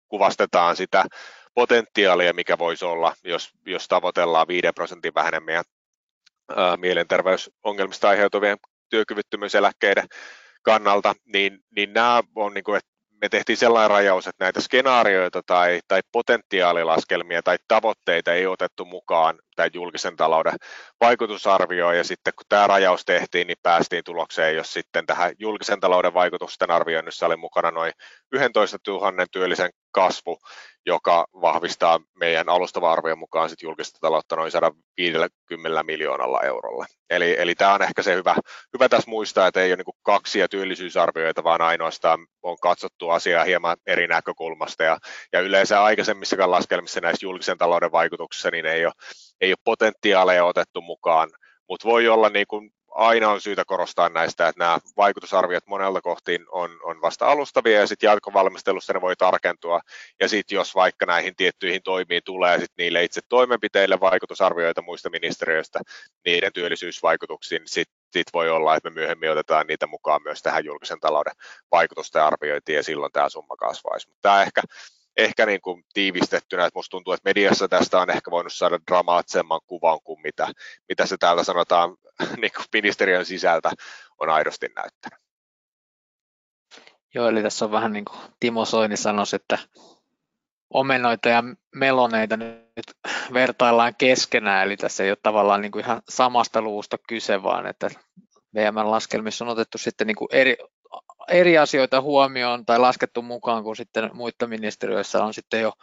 kuvastetaan 0.07 0.75
sitä 0.75 1.05
potentiaalia, 1.53 2.33
mikä 2.33 2.57
voisi 2.57 2.85
olla, 2.85 3.15
jos, 3.23 3.49
jos 3.65 3.87
tavoitellaan 3.87 4.47
5 4.47 4.67
prosentin 4.75 5.13
vähenemään 5.15 5.63
mielenterveysongelmista 6.77 8.09
aiheutuvien 8.09 8.57
työkyvyttömyyseläkkeiden 8.89 10.07
kannalta, 10.61 11.15
niin, 11.25 11.59
niin 11.75 11.93
nämä 11.93 12.23
on, 12.35 12.53
niin 12.53 12.63
kuin, 12.63 12.77
että 12.77 12.91
me 13.25 13.29
tehtiin 13.29 13.57
sellainen 13.57 13.89
rajaus, 13.89 14.27
että 14.27 14.45
näitä 14.45 14.61
skenaarioita 14.61 15.41
tai, 15.45 15.79
tai 15.87 16.01
potentiaalilaskelmia 16.11 17.43
tai 17.43 17.57
tavoitteita 17.67 18.33
ei 18.33 18.47
otettu 18.47 18.85
mukaan 18.85 19.39
tämän 19.55 19.71
julkisen 19.73 20.15
talouden 20.15 20.53
vaikutusarvioon, 21.01 21.97
ja 21.97 22.03
sitten 22.03 22.33
kun 22.37 22.45
tämä 22.49 22.67
rajaus 22.67 23.05
tehtiin, 23.05 23.47
niin 23.47 23.57
päästiin 23.63 24.03
tulokseen, 24.03 24.55
jos 24.55 24.73
sitten 24.73 25.05
tähän 25.05 25.33
julkisen 25.39 25.79
talouden 25.79 26.13
vaikutusten 26.13 26.71
arvioinnissa 26.71 27.25
oli 27.25 27.35
mukana 27.35 27.71
noin 27.71 27.91
11 28.31 28.77
000 28.87 29.11
työllisen 29.31 29.69
kasvu, 29.91 30.39
joka 30.85 31.25
vahvistaa 31.41 31.99
meidän 32.19 32.49
alustava 32.49 32.91
arvion 32.91 33.19
mukaan 33.19 33.49
sit 33.49 33.61
julkista 33.61 33.99
taloutta 34.01 34.35
noin 34.35 34.51
150 34.51 35.83
miljoonalla 35.83 36.41
eurolla. 36.41 36.85
Eli, 37.09 37.35
eli 37.39 37.55
tämä 37.55 37.73
on 37.73 37.81
ehkä 37.81 38.01
se 38.01 38.15
hyvä, 38.15 38.35
hyvä 38.73 38.89
tässä 38.89 39.09
muistaa, 39.09 39.47
että 39.47 39.61
ei 39.61 39.69
ole 39.69 39.75
niin 39.75 39.95
kaksia 40.03 40.47
työllisyysarvioita, 40.47 41.43
vaan 41.43 41.61
ainoastaan 41.61 42.19
on 42.43 42.57
katsottu 42.61 43.09
asiaa 43.09 43.43
hieman 43.43 43.77
eri 43.87 44.07
näkökulmasta. 44.07 44.83
Ja, 44.83 44.97
ja 45.33 45.39
yleensä 45.39 45.83
aikaisemmissakaan 45.83 46.51
laskelmissa 46.51 47.01
näissä 47.01 47.25
julkisen 47.25 47.57
talouden 47.57 47.91
vaikutuksissa 47.91 48.51
niin 48.51 48.65
ei 48.65 48.85
ole, 48.85 48.93
ei 49.41 49.51
ole 49.51 49.57
potentiaaleja 49.63 50.45
otettu 50.45 50.81
mukaan, 50.81 51.29
mutta 51.69 51.87
voi 51.87 52.07
olla 52.07 52.29
niin 52.29 52.47
kuin 52.47 52.71
aina 52.95 53.29
on 53.29 53.41
syytä 53.41 53.65
korostaa 53.65 54.09
näistä, 54.09 54.47
että 54.47 54.63
nämä 54.63 54.79
vaikutusarviot 54.97 55.67
monelta 55.67 56.01
kohtiin 56.01 56.45
on, 56.51 56.79
on 56.83 57.01
vasta 57.01 57.27
alustavia 57.27 57.79
ja 57.79 57.87
sitten 57.87 58.07
jatkovalmistelussa 58.07 58.93
ne 58.93 59.01
voi 59.01 59.15
tarkentua. 59.15 59.81
Ja 60.19 60.29
sitten 60.29 60.55
jos 60.55 60.75
vaikka 60.75 61.05
näihin 61.05 61.35
tiettyihin 61.35 61.83
toimiin 61.83 62.21
tulee 62.25 62.59
sit 62.59 62.71
niille 62.77 63.03
itse 63.03 63.21
toimenpiteille 63.29 63.99
vaikutusarvioita 63.99 64.81
muista 64.81 65.09
ministeriöistä, 65.09 65.79
niiden 66.25 66.53
työllisyysvaikutuksiin, 66.53 67.61
sitten 67.65 68.05
sit 68.13 68.27
voi 68.33 68.49
olla, 68.49 68.75
että 68.75 68.89
me 68.89 68.93
myöhemmin 68.93 69.31
otetaan 69.31 69.67
niitä 69.67 69.87
mukaan 69.87 70.21
myös 70.23 70.41
tähän 70.41 70.65
julkisen 70.65 70.99
talouden 70.99 71.33
vaikutusten 71.71 72.23
arviointiin 72.23 72.75
ja 72.75 72.83
silloin 72.83 73.11
tämä 73.11 73.29
summa 73.29 73.55
kasvaisi. 73.55 74.07
Mutta 74.07 74.21
tämä 74.21 74.41
ehkä 74.41 74.61
ehkä 75.17 75.45
niin 75.45 75.61
kuin 75.61 75.83
tiivistettynä, 75.93 76.65
että 76.65 76.77
musta 76.77 76.91
tuntuu, 76.91 77.13
että 77.13 77.29
mediassa 77.29 77.67
tästä 77.67 77.99
on 77.99 78.09
ehkä 78.09 78.31
voinut 78.31 78.53
saada 78.53 78.79
dramaattisemman 78.87 79.61
kuvan 79.67 79.99
kuin 80.03 80.21
mitä, 80.21 80.47
mitä 80.89 81.05
se 81.05 81.17
täällä 81.17 81.43
sanotaan 81.43 81.97
niin 82.41 82.51
kuin 82.55 82.65
ministeriön 82.73 83.25
sisältä 83.25 83.71
on 84.17 84.29
aidosti 84.29 84.67
näyttänyt. 84.75 85.25
Joo, 87.13 87.29
eli 87.29 87.43
tässä 87.43 87.65
on 87.65 87.71
vähän 87.71 87.93
niin 87.93 88.05
kuin 88.05 88.19
Timo 88.39 88.65
Soini 88.65 88.97
sanoi, 88.97 89.25
että 89.33 89.57
omenoita 90.69 91.29
ja 91.29 91.43
meloneita 91.75 92.37
nyt 92.37 92.85
vertaillaan 93.33 93.95
keskenään, 93.97 94.65
eli 94.65 94.77
tässä 94.77 95.03
ei 95.03 95.11
ole 95.11 95.17
tavallaan 95.23 95.61
niin 95.61 95.71
kuin 95.71 95.85
ihan 95.85 96.01
samasta 96.09 96.61
luusta 96.61 96.97
kyse, 97.07 97.43
vaan 97.43 97.67
että 97.67 97.89
VM-laskelmissa 98.55 99.45
on 99.45 99.51
otettu 99.51 99.77
sitten 99.77 100.07
niin 100.07 100.15
kuin 100.15 100.27
eri, 100.31 100.57
eri 101.27 101.57
asioita 101.57 102.01
huomioon 102.01 102.65
tai 102.65 102.79
laskettu 102.79 103.21
mukaan, 103.21 103.63
kun 103.63 103.75
sitten 103.75 104.09
muissa 104.13 104.47
ministeriöissä 104.47 105.23
on 105.23 105.33
sitten 105.33 105.61
jo 105.61 105.73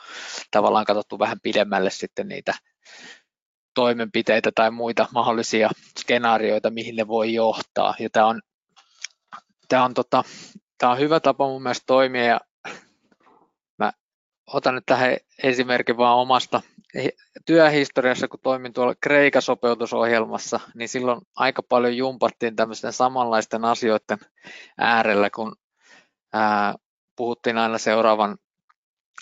tavallaan 0.50 0.84
katsottu 0.84 1.18
vähän 1.18 1.40
pidemmälle 1.42 1.90
sitten 1.90 2.28
niitä 2.28 2.54
toimenpiteitä 3.74 4.50
tai 4.54 4.70
muita 4.70 5.08
mahdollisia 5.12 5.70
skenaarioita, 5.98 6.70
mihin 6.70 6.96
ne 6.96 7.08
voi 7.08 7.34
johtaa. 7.34 7.94
Ja 7.98 8.10
tämä 8.10 8.26
on, 8.26 8.40
tämä 9.68 9.84
on, 9.84 9.94
tota, 9.94 10.24
tämä 10.78 10.92
on 10.92 10.98
hyvä 10.98 11.20
tapa 11.20 11.46
mun 11.46 11.62
mielestä 11.62 11.84
toimia 11.86 12.24
ja 12.24 12.40
mä 13.78 13.92
otan 14.46 14.74
nyt 14.74 14.86
tähän 14.86 15.16
esimerkin 15.42 15.96
vaan 15.96 16.18
omasta 16.18 16.62
työhistoriassa, 17.46 18.28
kun 18.28 18.40
toimin 18.42 18.72
tuolla 18.72 18.94
Kreikan 19.00 19.42
sopeutusohjelmassa, 19.42 20.60
niin 20.74 20.88
silloin 20.88 21.20
aika 21.36 21.62
paljon 21.62 21.96
jumpattiin 21.96 22.56
tämmöisten 22.56 22.92
samanlaisten 22.92 23.64
asioiden 23.64 24.18
äärellä, 24.78 25.30
kun 25.30 25.56
ää, 26.32 26.74
puhuttiin 27.16 27.58
aina 27.58 27.78
seuraavan 27.78 28.38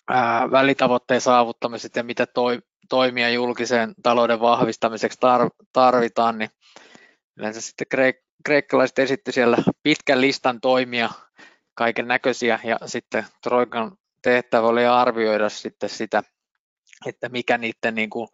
ää, 0.09 0.51
välitavoitteen 0.51 1.21
saavuttamisesta 1.21 1.99
ja 1.99 2.05
mitä 2.05 2.27
toi, 2.27 2.59
toimia 2.89 3.31
julkisen 3.31 3.95
talouden 4.03 4.41
vahvistamiseksi 4.41 5.19
tar- 5.19 5.67
tarvitaan, 5.73 6.39
niin 6.39 6.51
yleensä 7.37 7.61
sitten 7.61 7.87
kreik- 7.95 8.25
kreikkalaiset 8.45 8.99
esitti 8.99 9.33
siellä 9.33 9.57
pitkän 9.83 10.21
listan 10.21 10.61
toimia, 10.61 11.11
kaiken 11.75 12.09
näköisiä, 12.09 12.61
ja 12.65 12.79
sitten 12.87 13.27
Troikan 13.43 13.93
tehtävä 14.23 14.67
oli 14.67 14.87
arvioida 14.87 15.49
sitten 15.49 15.89
sitä, 15.89 16.23
että 17.07 17.29
mikä 17.29 17.59
niiden 17.59 17.95
niin 17.95 18.11
kuin 18.11 18.29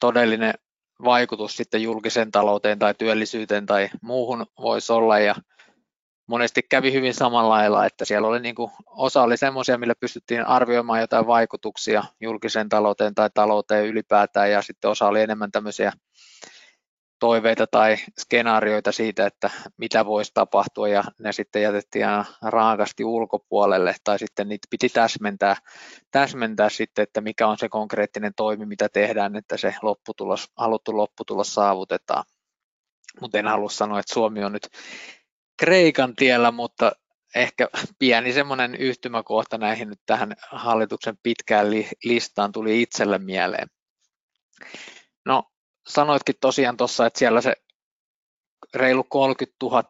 todellinen 0.00 0.54
vaikutus 1.04 1.56
sitten 1.56 1.82
julkisen 1.82 2.30
talouteen 2.30 2.78
tai 2.78 2.94
työllisyyteen 2.94 3.66
tai 3.66 3.88
muuhun 4.02 4.46
voisi 4.58 4.92
olla. 4.92 5.18
Ja 5.18 5.34
monesti 6.26 6.62
kävi 6.62 6.92
hyvin 6.92 7.14
samalla 7.14 7.48
lailla, 7.48 7.86
että 7.86 8.04
siellä 8.04 8.28
oli 8.28 8.40
niin 8.40 8.54
kuin, 8.54 8.70
osa 8.86 9.22
oli 9.22 9.36
semmoisia, 9.36 9.78
millä 9.78 9.94
pystyttiin 10.00 10.46
arvioimaan 10.46 11.00
jotain 11.00 11.26
vaikutuksia 11.26 12.04
julkiseen 12.20 12.68
talouteen 12.68 13.14
tai 13.14 13.30
talouteen 13.34 13.86
ylipäätään 13.86 14.50
ja 14.50 14.62
sitten 14.62 14.90
osa 14.90 15.06
oli 15.06 15.20
enemmän 15.20 15.52
tämmöisiä 15.52 15.92
toiveita 17.20 17.66
tai 17.66 17.96
skenaarioita 18.18 18.92
siitä, 18.92 19.26
että 19.26 19.50
mitä 19.76 20.06
voisi 20.06 20.30
tapahtua 20.34 20.88
ja 20.88 21.04
ne 21.18 21.32
sitten 21.32 21.62
jätettiin 21.62 22.06
raakasti 22.42 23.04
ulkopuolelle 23.04 23.94
tai 24.04 24.18
sitten 24.18 24.48
niitä 24.48 24.66
piti 24.70 24.88
täsmentää, 24.88 25.56
täsmentää 26.10 26.68
sitten, 26.68 27.02
että 27.02 27.20
mikä 27.20 27.48
on 27.48 27.58
se 27.58 27.68
konkreettinen 27.68 28.32
toimi, 28.36 28.66
mitä 28.66 28.88
tehdään, 28.88 29.36
että 29.36 29.56
se 29.56 29.74
lopputulos, 29.82 30.48
haluttu 30.56 30.96
lopputulos 30.96 31.54
saavutetaan. 31.54 32.24
Mutta 33.20 33.38
en 33.38 33.46
halua 33.46 33.68
sanoa, 33.68 34.00
että 34.00 34.14
Suomi 34.14 34.44
on 34.44 34.52
nyt 34.52 34.68
Kreikan 35.58 36.16
tiellä, 36.16 36.50
mutta 36.50 36.92
ehkä 37.34 37.68
pieni 37.98 38.32
semmoinen 38.32 38.74
yhtymäkohta 38.74 39.58
näihin 39.58 39.88
nyt 39.88 40.00
tähän 40.06 40.36
hallituksen 40.50 41.18
pitkään 41.22 41.66
listaan 42.04 42.52
tuli 42.52 42.82
itselle 42.82 43.18
mieleen. 43.18 43.68
No 45.26 45.44
sanoitkin 45.88 46.34
tosiaan 46.40 46.76
tuossa, 46.76 47.06
että 47.06 47.18
siellä 47.18 47.40
se 47.40 47.54
reilu 48.74 49.04
30 49.04 49.56
000 49.62 49.84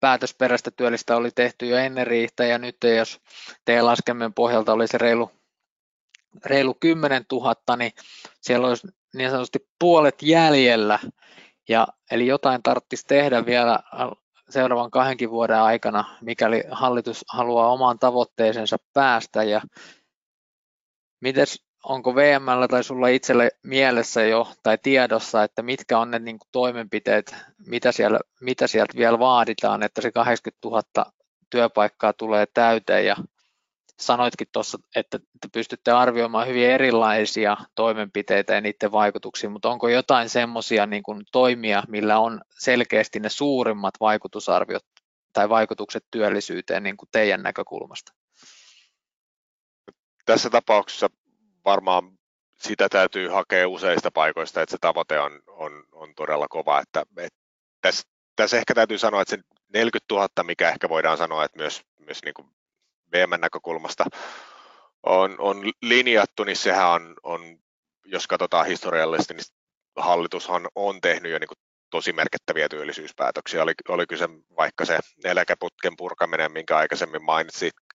päätösperäistä 0.00 0.70
työllistä 0.70 1.16
oli 1.16 1.30
tehty 1.30 1.66
jo 1.66 1.76
ennen 1.76 2.06
riihtä 2.06 2.44
ja 2.44 2.58
nyt 2.58 2.76
jos 2.96 3.20
teidän 3.64 3.86
laskemien 3.86 4.34
pohjalta 4.34 4.72
oli 4.72 4.88
se 4.88 4.98
reilu, 4.98 5.30
reilu 6.44 6.74
10 6.74 7.24
000, 7.32 7.76
niin 7.76 7.92
siellä 8.40 8.68
olisi 8.68 8.88
niin 9.14 9.30
sanotusti 9.30 9.68
puolet 9.78 10.22
jäljellä. 10.22 10.98
Ja, 11.68 11.86
eli 12.10 12.26
jotain 12.26 12.62
tarvitsisi 12.62 13.06
tehdä 13.06 13.46
vielä 13.46 13.80
seuraavan 14.50 14.90
kahdenkin 14.90 15.30
vuoden 15.30 15.60
aikana, 15.60 16.16
mikäli 16.20 16.64
hallitus 16.70 17.24
haluaa 17.28 17.72
omaan 17.72 17.98
tavoitteeseensa 17.98 18.76
päästä. 18.92 19.42
Ja 19.42 19.60
mites 21.20 21.64
onko 21.84 22.14
VMllä 22.14 22.68
tai 22.68 22.84
sulla 22.84 23.08
itselle 23.08 23.50
mielessä 23.62 24.22
jo 24.22 24.48
tai 24.62 24.78
tiedossa, 24.82 25.42
että 25.44 25.62
mitkä 25.62 25.98
on 25.98 26.10
ne 26.10 26.18
niin 26.18 26.38
kuin 26.38 26.48
toimenpiteet, 26.52 27.36
mitä, 27.66 27.92
siellä, 27.92 28.20
mitä 28.40 28.66
sieltä 28.66 28.96
vielä 28.96 29.18
vaaditaan, 29.18 29.82
että 29.82 30.00
se 30.00 30.12
80 30.12 30.68
000 30.68 31.12
työpaikkaa 31.50 32.12
tulee 32.12 32.46
täyteen 32.54 33.06
ja 33.06 33.16
sanoitkin 34.00 34.46
tuossa, 34.52 34.78
että, 34.96 35.16
että 35.34 35.48
pystytte 35.52 35.90
arvioimaan 35.90 36.48
hyvin 36.48 36.70
erilaisia 36.70 37.56
toimenpiteitä 37.74 38.54
ja 38.54 38.60
niiden 38.60 38.92
vaikutuksia, 38.92 39.50
mutta 39.50 39.70
onko 39.70 39.88
jotain 39.88 40.28
semmoisia 40.28 40.86
niin 40.86 41.02
toimia, 41.32 41.82
millä 41.88 42.18
on 42.18 42.40
selkeästi 42.58 43.20
ne 43.20 43.28
suurimmat 43.28 43.94
vaikutusarviot 44.00 44.84
tai 45.32 45.48
vaikutukset 45.48 46.04
työllisyyteen 46.10 46.82
niin 46.82 46.96
kuin 46.96 47.08
teidän 47.12 47.42
näkökulmasta? 47.42 48.12
Tässä 50.26 50.50
tapauksessa 50.50 51.10
varmaan 51.64 52.18
sitä 52.58 52.88
täytyy 52.88 53.28
hakea 53.28 53.68
useista 53.68 54.10
paikoista, 54.10 54.62
että 54.62 54.70
se 54.70 54.78
tavoite 54.80 55.20
on, 55.20 55.42
on, 55.46 55.84
on 55.92 56.14
todella 56.14 56.46
kova. 56.50 56.80
Että, 56.80 57.02
että 57.16 57.38
tässä, 57.80 58.08
tässä 58.36 58.56
ehkä 58.56 58.74
täytyy 58.74 58.98
sanoa, 58.98 59.22
että 59.22 59.36
se 59.36 59.42
40 59.74 60.14
000, 60.14 60.28
mikä 60.42 60.68
ehkä 60.68 60.88
voidaan 60.88 61.18
sanoa, 61.18 61.44
että 61.44 61.58
myös, 61.58 61.82
myös 61.98 62.18
niin 62.24 62.34
kuin 62.34 62.48
VM 63.12 63.40
näkökulmasta 63.40 64.04
on, 65.02 65.36
on 65.38 65.62
linjattu, 65.82 66.44
niin 66.44 66.56
sehän 66.56 66.90
on, 66.90 67.14
on 67.22 67.58
jos 68.04 68.26
katsotaan 68.26 68.66
historiallisesti, 68.66 69.34
niin 69.34 69.44
hallitushan 69.96 70.68
on 70.74 71.00
tehnyt 71.00 71.32
jo 71.32 71.38
niin 71.38 71.48
kuin 71.48 71.58
tosi 71.90 72.12
merkittäviä 72.12 72.68
työllisyyspäätöksiä. 72.68 73.62
Oli, 73.62 73.72
oli 73.88 74.06
kyse 74.06 74.28
vaikka 74.56 74.84
se 74.84 74.98
eläkeputken 75.24 75.96
purkaminen, 75.96 76.52
minkä 76.52 76.76
aikaisemmin 76.76 77.24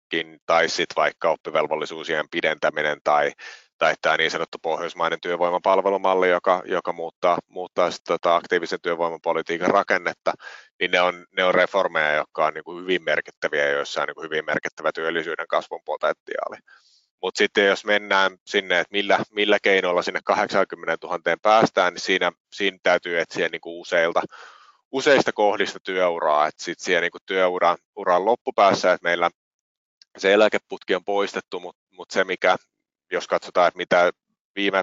mainitsitkin, 0.10 0.39
tai 0.45 0.69
sitten 0.69 0.95
vaikka 0.95 1.30
oppivelvollisuusien 1.30 2.26
pidentäminen 2.32 3.00
tai, 3.04 3.32
tai 3.78 3.95
tämä 4.02 4.17
niin 4.17 4.32
sanottu 4.32 4.58
pohjoismainen 4.62 5.19
työvoimapalvelumalli, 5.22 6.30
joka, 6.30 6.62
joka 6.65 6.93
muuttaa, 6.93 7.38
muuttaa 7.48 7.91
sit 7.91 8.04
tota 8.08 8.36
aktiivisen 8.36 8.82
työvoimapolitiikan 8.82 9.69
rakennetta, 9.69 10.34
niin 10.80 10.91
ne 10.91 11.02
on, 11.02 11.26
ne 11.38 11.43
on 11.43 11.56
reformeja, 11.56 12.13
jotka 12.13 12.45
on 12.45 12.54
niin 12.54 12.63
kuin 12.63 12.82
hyvin 12.82 13.04
merkittäviä 13.04 13.65
ja 13.65 13.72
joissa 13.72 14.02
on 14.02 14.08
niin 14.08 14.15
kuin 14.15 14.26
hyvin 14.26 14.45
merkittävä 14.45 14.91
työllisyyden 14.91 15.48
kasvun 15.48 15.82
potentiaali. 15.86 16.58
Mutta 17.22 17.38
sitten 17.38 17.67
jos 17.67 17.86
mennään 17.86 18.38
sinne, 18.45 18.80
että 18.80 18.91
millä, 18.91 19.19
millä 19.32 19.58
keinoilla 19.62 20.02
sinne 20.02 20.19
80 20.24 21.08
000 21.08 21.19
päästään, 21.41 21.93
niin 21.93 22.02
siinä, 22.02 22.32
siinä 22.54 22.78
täytyy 22.84 23.19
etsiä 23.19 23.50
niin 23.50 23.62
kuin 23.62 23.82
useilta, 23.82 24.22
useista 24.91 25.32
kohdista 25.32 25.80
työuraa. 25.84 26.48
Että 26.48 26.63
sitten 26.63 26.86
siellä 26.86 27.02
niin 27.02 27.12
kuin 27.12 27.22
työuran 27.26 27.78
uran 27.95 28.26
loppupäässä, 28.26 28.93
että 28.93 29.04
meillä 29.04 29.30
se 30.17 30.34
eläkeputki 30.34 30.95
on 30.95 31.04
poistettu, 31.04 31.60
mutta 31.60 31.82
mut 31.91 32.12
se 32.12 32.24
mikä, 32.24 32.56
jos 33.12 33.28
katsotaan, 33.28 33.67
että 33.67 33.78
mitä 33.78 34.12
viime, 34.56 34.82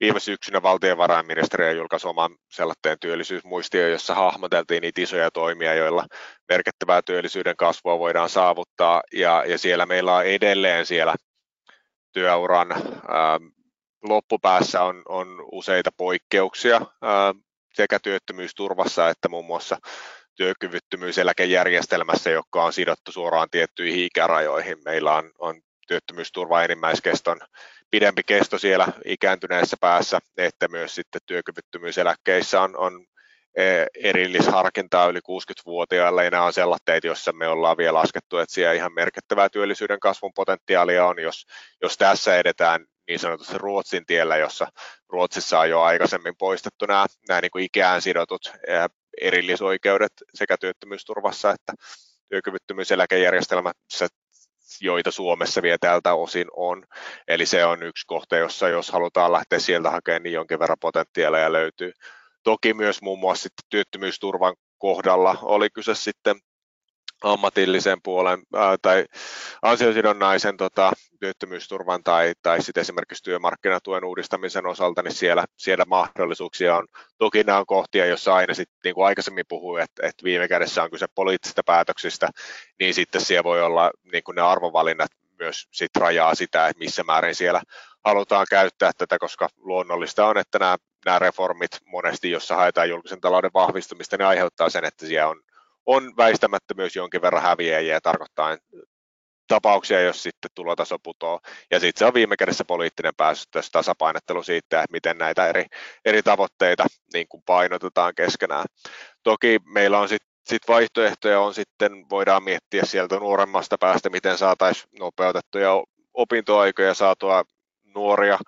viime 0.00 0.20
syksynä 0.20 0.62
valtiovarainministeriö 0.62 1.72
julkaisi 1.72 2.08
oman 2.08 2.36
sellaisen 2.50 2.98
työllisyysmuistio, 3.00 3.88
jossa 3.88 4.14
hahmoteltiin 4.14 4.80
niitä 4.80 5.00
isoja 5.00 5.30
toimia, 5.30 5.74
joilla 5.74 6.06
merkittävää 6.48 7.02
työllisyyden 7.02 7.56
kasvua 7.56 7.98
voidaan 7.98 8.28
saavuttaa, 8.28 9.02
ja, 9.12 9.44
ja 9.46 9.58
siellä 9.58 9.86
meillä 9.86 10.14
on 10.14 10.26
edelleen 10.26 10.86
siellä 10.86 11.14
työuran 12.12 12.72
ää, 12.72 13.40
loppupäässä 14.02 14.82
on, 14.82 15.02
on 15.08 15.44
useita 15.52 15.90
poikkeuksia 15.96 16.80
ää, 17.02 17.34
sekä 17.74 17.98
työttömyysturvassa 18.02 19.08
että 19.08 19.28
muun 19.28 19.46
muassa 19.46 19.78
työkyvyttömyyseläkejärjestelmässä, 20.36 22.30
joka 22.30 22.64
on 22.64 22.72
sidottu 22.72 23.12
suoraan 23.12 23.50
tiettyihin 23.50 24.04
ikärajoihin. 24.04 24.78
Meillä 24.84 25.14
on, 25.14 25.30
on 25.38 25.60
työttömyysturva 25.88 26.62
enimmäiskeston 26.62 27.40
pidempi 27.90 28.22
kesto 28.26 28.58
siellä 28.58 28.88
ikääntyneessä 29.04 29.76
päässä, 29.80 30.18
että 30.36 30.68
myös 30.68 30.94
sitten 30.94 31.20
työkyvyttömyyseläkkeissä 31.26 32.60
on, 32.60 32.76
on 32.76 33.06
e, 33.56 33.86
erillisharkintaa 33.94 35.06
yli 35.06 35.18
60-vuotiaille, 35.18 36.24
ja 36.24 36.30
nämä 36.30 36.44
on 36.44 36.52
sellaiset, 36.52 37.04
joissa 37.04 37.32
me 37.32 37.48
ollaan 37.48 37.76
vielä 37.76 37.98
laskettu, 37.98 38.38
että 38.38 38.54
siellä 38.54 38.72
ihan 38.72 38.92
merkittävää 38.92 39.48
työllisyyden 39.48 40.00
kasvun 40.00 40.32
potentiaalia 40.34 41.06
on, 41.06 41.18
jos, 41.18 41.46
jos 41.82 41.96
tässä 41.96 42.36
edetään 42.36 42.86
niin 43.08 43.18
sanotusti 43.18 43.58
Ruotsin 43.58 44.06
tiellä, 44.06 44.36
jossa 44.36 44.66
Ruotsissa 45.08 45.60
on 45.60 45.70
jo 45.70 45.80
aikaisemmin 45.80 46.34
poistettu 46.38 46.86
nämä, 46.86 47.06
nämä 47.28 47.40
niin 47.40 47.50
kuin 47.50 47.64
ikään 47.64 48.02
sidotut 48.02 48.52
e, 48.66 48.74
erillisoikeudet 49.20 50.12
sekä 50.34 50.56
työttömyysturvassa 50.60 51.50
että 51.50 51.72
työkyvyttömyyseläkejärjestelmässä 52.28 54.08
joita 54.80 55.10
Suomessa 55.10 55.62
vielä 55.62 55.78
tältä 55.80 56.14
osin 56.14 56.46
on. 56.56 56.84
Eli 57.28 57.46
se 57.46 57.64
on 57.64 57.82
yksi 57.82 58.06
kohta, 58.06 58.36
jossa 58.36 58.68
jos 58.68 58.90
halutaan 58.90 59.32
lähteä 59.32 59.58
sieltä 59.58 59.90
hakemaan, 59.90 60.22
niin 60.22 60.32
jonkin 60.32 60.58
verran 60.58 60.76
potentiaalia 60.80 61.52
löytyy. 61.52 61.92
Toki 62.42 62.74
myös 62.74 63.02
muun 63.02 63.18
muassa 63.18 63.42
sitten 63.42 63.64
työttömyysturvan 63.70 64.54
kohdalla 64.78 65.38
oli 65.42 65.70
kyse 65.70 65.94
sitten 65.94 66.36
ammatillisen 67.22 68.02
puolen 68.02 68.42
ää, 68.54 68.76
tai 68.82 69.04
ansiosidonnaisen 69.62 70.56
tota, 70.56 70.92
työttömyysturvan 71.20 72.02
tai, 72.02 72.32
tai 72.42 72.62
sitten 72.62 72.80
esimerkiksi 72.80 73.24
työmarkkinatuen 73.24 74.04
uudistamisen 74.04 74.66
osalta, 74.66 75.02
niin 75.02 75.14
siellä, 75.14 75.44
siellä 75.56 75.84
mahdollisuuksia 75.84 76.76
on. 76.76 76.86
Toki 77.18 77.44
nämä 77.44 77.58
on 77.58 77.66
kohtia, 77.66 78.06
joissa 78.06 78.34
aina 78.34 78.54
sitten, 78.54 78.78
niin 78.84 78.94
kuin 78.94 79.06
aikaisemmin 79.06 79.44
puhuin, 79.48 79.82
että, 79.82 80.06
että 80.06 80.24
viime 80.24 80.48
kädessä 80.48 80.82
on 80.82 80.90
kyse 80.90 81.06
poliittisista 81.14 81.62
päätöksistä, 81.66 82.28
niin 82.80 82.94
sitten 82.94 83.20
siellä 83.20 83.44
voi 83.44 83.62
olla 83.62 83.90
niin 84.12 84.24
kuin 84.24 84.34
ne 84.34 84.42
arvovalinnat 84.42 85.10
myös 85.38 85.68
sit 85.70 85.96
rajaa 85.96 86.34
sitä, 86.34 86.68
että 86.68 86.78
missä 86.78 87.02
määrin 87.02 87.34
siellä 87.34 87.62
halutaan 88.04 88.46
käyttää 88.50 88.90
tätä, 88.98 89.18
koska 89.18 89.48
luonnollista 89.56 90.26
on, 90.26 90.38
että 90.38 90.58
nämä, 90.58 90.76
nämä 91.04 91.18
reformit 91.18 91.70
monesti, 91.86 92.30
jossa 92.30 92.56
haetaan 92.56 92.88
julkisen 92.88 93.20
talouden 93.20 93.50
vahvistumista, 93.54 94.16
ne 94.16 94.24
aiheuttaa 94.24 94.70
sen, 94.70 94.84
että 94.84 95.06
siellä 95.06 95.28
on 95.28 95.40
on 95.86 96.16
väistämättä 96.16 96.74
myös 96.74 96.96
jonkin 96.96 97.22
verran 97.22 97.42
häviäjiä 97.42 98.00
tarkoittaa 98.00 98.56
tapauksia, 99.48 100.00
jos 100.00 100.22
sitten 100.22 100.50
tulotaso 100.54 100.98
putoo. 101.02 101.40
Ja 101.70 101.80
sitten 101.80 101.98
se 101.98 102.04
on 102.04 102.14
viime 102.14 102.36
kädessä 102.36 102.64
poliittinen 102.64 103.12
pääsy 103.16 103.44
tässä 103.50 103.70
tasapainottelu 103.72 104.42
siitä, 104.42 104.82
että 104.82 104.92
miten 104.92 105.18
näitä 105.18 105.48
eri, 105.48 105.66
eri 106.04 106.22
tavoitteita 106.22 106.84
niin 107.12 107.28
kuin 107.28 107.42
painotetaan 107.46 108.12
keskenään. 108.14 108.64
Toki 109.22 109.58
meillä 109.64 109.98
on 109.98 110.08
sitten 110.08 110.32
sit 110.46 110.62
vaihtoehtoja 110.68 111.40
on 111.40 111.54
sitten, 111.54 111.92
voidaan 112.10 112.44
miettiä 112.44 112.84
sieltä 112.84 113.16
nuoremmasta 113.16 113.78
päästä, 113.78 114.10
miten 114.10 114.38
saataisiin 114.38 114.88
nopeutettuja 114.98 115.70
opintoaikoja 116.14 116.94
saatua 116.94 117.44
nuoria 117.94 118.38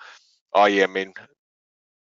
aiemmin 0.53 1.15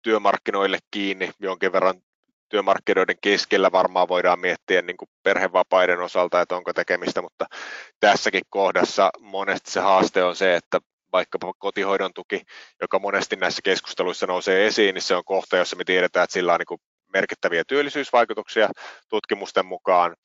työmarkkinoille 0.01 0.77
kiinni 0.91 1.31
jonkin 1.39 1.71
verran 1.71 2.01
työmarkkinoiden 2.49 3.17
keskellä 3.21 3.71
varmaan 3.71 4.07
voidaan 4.07 4.39
miettiä 4.39 4.81
niin 4.81 4.97
kuin 4.97 5.09
perhevapaiden 5.23 6.01
osalta, 6.01 6.41
että 6.41 6.55
onko 6.55 6.73
tekemistä, 6.73 7.21
mutta 7.21 7.45
tässäkin 7.99 8.43
kohdassa 8.49 9.09
monesti 9.19 9.71
se 9.71 9.79
haaste 9.79 10.23
on 10.23 10.35
se, 10.35 10.55
että 10.55 10.79
vaikkapa 11.13 11.53
kotihoidon 11.57 12.13
tuki, 12.13 12.41
joka 12.81 12.99
monesti 12.99 13.35
näissä 13.35 13.61
keskusteluissa 13.63 14.27
nousee 14.27 14.67
esiin, 14.67 14.93
niin 14.93 15.01
se 15.01 15.15
on 15.15 15.25
kohta, 15.25 15.57
jossa 15.57 15.75
me 15.75 15.83
tiedetään, 15.83 16.23
että 16.23 16.33
sillä 16.33 16.53
on 16.53 16.59
niin 16.69 16.79
merkittäviä 17.13 17.63
työllisyysvaikutuksia 17.67 18.69
tutkimusten 19.09 19.65
mukaan, 19.65 20.15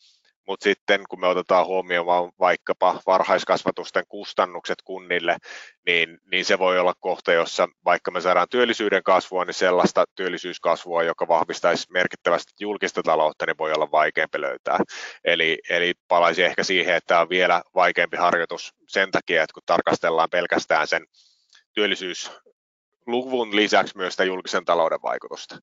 mutta 0.51 0.65
sitten 0.65 1.01
kun 1.09 1.21
me 1.21 1.27
otetaan 1.27 1.67
huomioon 1.67 2.33
vaikkapa 2.41 3.01
varhaiskasvatusten 3.07 4.05
kustannukset 4.09 4.79
kunnille, 4.85 5.37
niin, 5.87 6.19
niin 6.31 6.45
se 6.45 6.59
voi 6.59 6.79
olla 6.79 6.95
kohta, 7.01 7.33
jossa 7.33 7.69
vaikka 7.85 8.11
me 8.11 8.21
saadaan 8.21 8.47
työllisyyden 8.51 9.03
kasvua, 9.03 9.45
niin 9.45 9.55
sellaista 9.55 10.05
työllisyyskasvua, 10.17 11.03
joka 11.03 11.29
vahvistaisi 11.29 11.87
merkittävästi 11.93 12.53
julkista 12.61 13.03
taloutta, 13.03 13.47
niin 13.47 13.59
voi 13.59 13.73
olla 13.73 13.91
vaikeampi 13.91 14.41
löytää. 14.41 14.79
Eli, 15.25 15.59
eli 15.71 15.95
palaisin 16.09 16.45
ehkä 16.45 16.65
siihen, 16.65 16.95
että 16.95 17.07
tämä 17.07 17.21
on 17.21 17.29
vielä 17.29 17.63
vaikeampi 17.75 18.17
harjoitus 18.17 18.75
sen 18.89 19.11
takia, 19.11 19.43
että 19.43 19.55
kun 19.55 19.63
tarkastellaan 19.67 20.31
pelkästään 20.31 20.89
sen 20.89 21.07
työllisyysluvun 21.73 23.57
lisäksi 23.57 23.97
myös 23.97 24.13
sitä 24.13 24.25
julkisen 24.25 24.65
talouden 24.65 25.03
vaikutusta. 25.03 25.59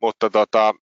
Mutta 0.00 0.30
tota, 0.30 0.74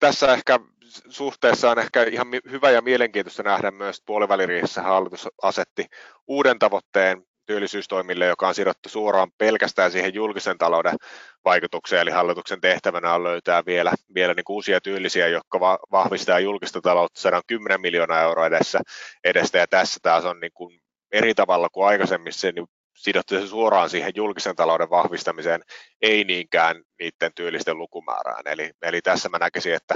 tässä 0.00 0.32
ehkä 0.32 0.60
suhteessa 1.08 1.70
on 1.70 1.78
ehkä 1.78 2.02
ihan 2.02 2.26
hyvä 2.50 2.70
ja 2.70 2.82
mielenkiintoista 2.82 3.42
nähdä 3.42 3.70
myös, 3.70 3.96
että 3.96 4.06
puoliväliriihessä 4.06 4.82
hallitus 4.82 5.28
asetti 5.42 5.86
uuden 6.26 6.58
tavoitteen 6.58 7.22
työllisyystoimille, 7.46 8.26
joka 8.26 8.48
on 8.48 8.54
sidottu 8.54 8.88
suoraan 8.88 9.30
pelkästään 9.38 9.92
siihen 9.92 10.14
julkisen 10.14 10.58
talouden 10.58 10.96
vaikutukseen, 11.44 12.02
eli 12.02 12.10
hallituksen 12.10 12.60
tehtävänä 12.60 13.14
on 13.14 13.24
löytää 13.24 13.62
vielä, 13.66 13.92
vielä 14.14 14.34
niin 14.34 14.44
uusia 14.48 14.80
työllisiä, 14.80 15.28
jotka 15.28 15.60
vahvistaa 15.92 16.40
julkista 16.40 16.80
taloutta 16.80 17.20
110 17.20 17.80
miljoonaa 17.80 18.20
euroa 18.20 18.46
edessä, 18.46 18.80
edestä, 19.24 19.58
ja 19.58 19.66
tässä 19.66 20.00
taas 20.02 20.24
on 20.24 20.40
niin 20.40 20.52
kuin 20.54 20.80
eri 21.12 21.34
tavalla 21.34 21.68
kuin 21.68 21.86
aikaisemmin 21.86 22.32
se 22.32 22.52
niin 22.52 22.66
sidottu 22.96 23.34
se 23.34 23.46
suoraan 23.46 23.90
siihen 23.90 24.12
julkisen 24.14 24.56
talouden 24.56 24.90
vahvistamiseen, 24.90 25.62
ei 26.02 26.24
niinkään 26.24 26.82
niiden 27.00 27.34
työllisten 27.34 27.78
lukumäärään. 27.78 28.42
Eli, 28.46 28.70
eli 28.82 29.02
tässä 29.02 29.28
mä 29.28 29.38
näkisin, 29.38 29.74
että 29.74 29.94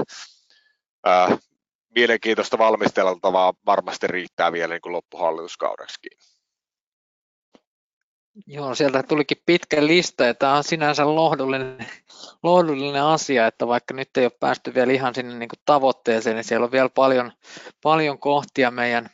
ää, 1.04 1.38
mielenkiintoista 1.94 2.58
valmisteltavaa 2.58 3.54
varmasti 3.66 4.06
riittää 4.06 4.52
vielä 4.52 4.74
niin 4.74 4.82
kuin 4.82 4.92
loppuhallituskaudeksikin. 4.92 6.18
Joo, 8.46 8.74
sieltä 8.74 9.02
tulikin 9.02 9.42
pitkä 9.46 9.86
lista 9.86 10.24
ja 10.24 10.34
tämä 10.34 10.56
on 10.56 10.64
sinänsä 10.64 11.14
lohdullinen, 11.14 11.86
lohdullinen 12.42 13.02
asia, 13.02 13.46
että 13.46 13.66
vaikka 13.66 13.94
nyt 13.94 14.16
ei 14.16 14.24
ole 14.24 14.32
päästy 14.40 14.74
vielä 14.74 14.92
ihan 14.92 15.14
sinne 15.14 15.34
niin 15.34 15.48
kuin 15.48 15.60
tavoitteeseen, 15.64 16.36
niin 16.36 16.44
siellä 16.44 16.64
on 16.64 16.72
vielä 16.72 16.88
paljon, 16.88 17.32
paljon 17.82 18.18
kohtia 18.18 18.70
meidän 18.70 19.10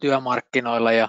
työmarkkinoilla 0.00 0.92
ja 0.92 1.08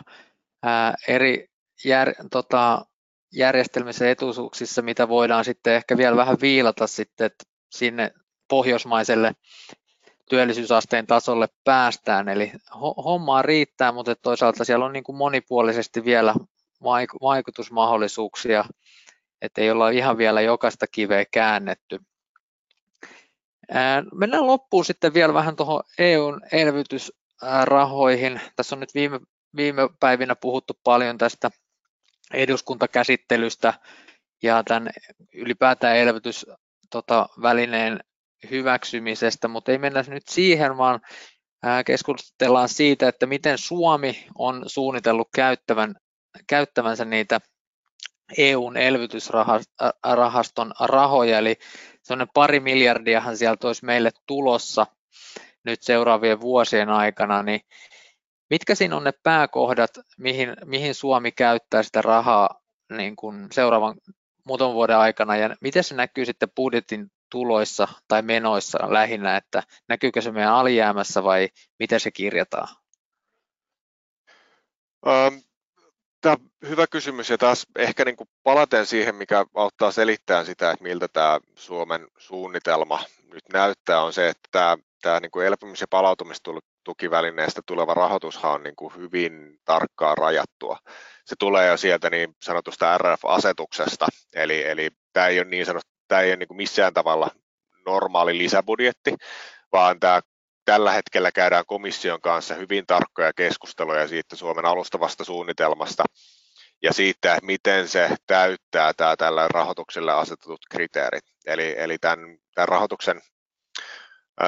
ää, 0.64 0.96
eri 1.08 1.50
jär, 1.86 2.14
tota, 2.32 2.86
järjestelmissä 3.34 4.10
etuisuuksissa, 4.10 4.82
mitä 4.82 5.08
voidaan 5.08 5.46
sitten 5.46 5.74
ehkä 5.74 5.98
vielä 5.98 6.16
vähän 6.16 6.38
viilata 6.42 6.88
sitten, 6.88 7.26
että 7.26 7.46
sinne 7.72 8.12
pohjoismaiselle 8.50 9.34
työllisyysasteen 10.30 11.08
tasolle 11.08 11.48
päästään. 11.64 12.30
Eli 12.30 12.52
hommaa 13.06 13.42
riittää, 13.42 13.92
mutta 13.92 14.16
toisaalta 14.16 14.66
siellä 14.66 14.86
on 14.86 14.94
niin 14.94 15.04
kuin 15.04 15.16
monipuolisesti 15.16 16.06
vielä 16.06 16.34
vaikutusmahdollisuuksia, 17.22 18.66
että 19.42 19.62
ei 19.62 19.72
olla 19.72 19.90
ihan 19.90 20.18
vielä 20.18 20.42
jokaista 20.42 20.88
kiveä 20.88 21.26
käännetty. 21.32 22.00
Mennään 24.14 24.48
loppuun 24.48 24.86
sitten 24.86 25.14
vielä 25.14 25.34
vähän 25.34 25.56
tuohon 25.56 25.84
EUn 25.98 26.42
elvytysrahoihin. 26.52 28.42
Tässä 28.56 28.76
on 28.76 28.80
nyt 28.80 28.94
viime, 28.94 29.20
viime 29.56 29.82
päivinä 30.00 30.36
puhuttu 30.36 30.74
paljon 30.84 31.18
tästä 31.18 31.50
eduskuntakäsittelystä 32.34 33.74
ja 34.44 34.64
tämän 34.64 34.90
ylipäätään 35.34 35.98
elvytysvälineen 35.98 36.58
tota, 36.90 37.30
hyväksymisestä, 38.52 39.48
mutta 39.48 39.72
ei 39.72 39.78
mennä 39.78 40.04
nyt 40.08 40.28
siihen, 40.28 40.78
vaan 40.78 41.00
keskustellaan 41.86 42.70
siitä, 42.70 43.08
että 43.08 43.26
miten 43.26 43.58
Suomi 43.58 44.28
on 44.36 44.64
suunnitellut 44.68 45.30
käyttävän, 45.36 45.96
käyttävänsä 46.48 47.06
niitä 47.06 47.40
EUn 48.38 48.78
elvytysrahaston 48.78 50.74
rahoja, 50.80 51.38
eli 51.38 51.56
sellainen 52.04 52.32
pari 52.34 52.60
miljardiahan 52.60 53.38
sieltä 53.38 53.68
olisi 53.68 53.86
meille 53.86 54.12
tulossa 54.28 54.86
nyt 55.64 55.82
seuraavien 55.82 56.42
vuosien 56.42 56.90
aikana, 56.90 57.44
niin 57.44 57.62
mitkä 58.50 58.76
siinä 58.76 58.96
on 58.96 59.04
ne 59.04 59.14
pääkohdat, 59.24 59.92
mihin, 60.18 60.54
mihin 60.66 60.96
Suomi 60.96 61.32
käyttää 61.32 61.84
sitä 61.84 62.02
rahaa 62.02 62.62
niin 62.98 63.16
kuin 63.16 63.48
seuraavan 63.52 63.96
muutaman 64.46 64.74
vuoden 64.76 64.98
aikana, 64.98 65.36
ja 65.36 65.56
miten 65.62 65.84
se 65.84 65.96
näkyy 65.96 66.26
sitten 66.26 66.50
budjetin 66.56 67.12
tuloissa 67.30 67.88
tai 68.08 68.22
menoissa 68.22 68.94
lähinnä, 68.94 69.38
että 69.38 69.64
näkyykö 69.90 70.22
se 70.22 70.32
meidän 70.32 70.54
alijäämässä 70.54 71.24
vai 71.24 71.50
miten 71.80 72.00
se 72.00 72.12
kirjataan? 72.12 72.68
Ähm, 75.08 75.36
Tämä 76.22 76.38
hyvä 76.68 76.88
kysymys 76.88 77.30
ja 77.30 77.38
taas 77.38 77.68
ehkä 77.76 78.06
niin 78.06 78.16
kuin 78.16 78.30
palaten 78.44 78.86
siihen, 78.86 79.16
mikä 79.16 79.46
auttaa 79.56 79.92
selittämään 79.92 80.46
sitä, 80.46 80.72
että 80.72 80.84
miltä 80.84 81.08
tämä 81.08 81.40
Suomen 81.56 82.08
suunnitelma 82.18 83.00
nyt 83.34 83.44
näyttää, 83.54 84.02
on 84.02 84.14
se, 84.14 84.30
että 84.30 84.50
tämä, 84.52 84.78
tämä 85.02 85.20
niin 85.20 85.32
kuin 85.32 85.46
elpymis- 85.46 85.82
ja 85.82 85.88
palautumistukivälineestä 85.90 87.62
tuleva 87.66 87.94
rahoitushan 87.94 88.52
on 88.52 88.64
niin 88.64 88.76
kuin 88.76 88.96
hyvin 88.96 89.60
tarkkaan 89.66 90.18
rajattua. 90.18 90.78
Se 91.26 91.36
tulee 91.40 91.68
jo 91.68 91.78
sieltä 91.78 92.10
niin 92.10 92.36
sanotusta 92.42 92.98
RF-asetuksesta, 92.98 94.08
eli, 94.34 94.64
eli 94.64 94.90
tämä 95.14 95.28
ei 95.28 95.40
ole 95.40 95.48
niin 95.48 95.66
sanottu 95.66 95.97
tämä 96.08 96.22
ei 96.22 96.30
ole 96.30 96.36
niin 96.36 96.48
kuin 96.48 96.58
missään 96.58 96.94
tavalla 96.94 97.30
normaali 97.86 98.38
lisäbudjetti, 98.38 99.16
vaan 99.72 100.00
tämä 100.00 100.22
tällä 100.66 100.92
hetkellä 100.92 101.32
käydään 101.32 101.66
komission 101.68 102.22
kanssa 102.22 102.56
hyvin 102.56 102.86
tarkkoja 102.88 103.34
keskusteluja 103.34 104.08
siitä 104.08 104.36
Suomen 104.36 104.66
alustavasta 104.66 105.24
suunnitelmasta 105.24 106.04
ja 106.84 106.94
siitä, 106.94 107.38
miten 107.42 107.88
se 107.88 108.10
täyttää 108.28 108.94
tämä 108.94 109.16
tällä 109.16 109.48
rahoitukselle 109.48 110.14
asetetut 110.14 110.60
kriteerit. 110.70 111.24
Eli, 111.46 111.76
eli 111.78 111.98
tämän, 111.98 112.38
tämän 112.56 112.68
rahoituksen 112.68 113.22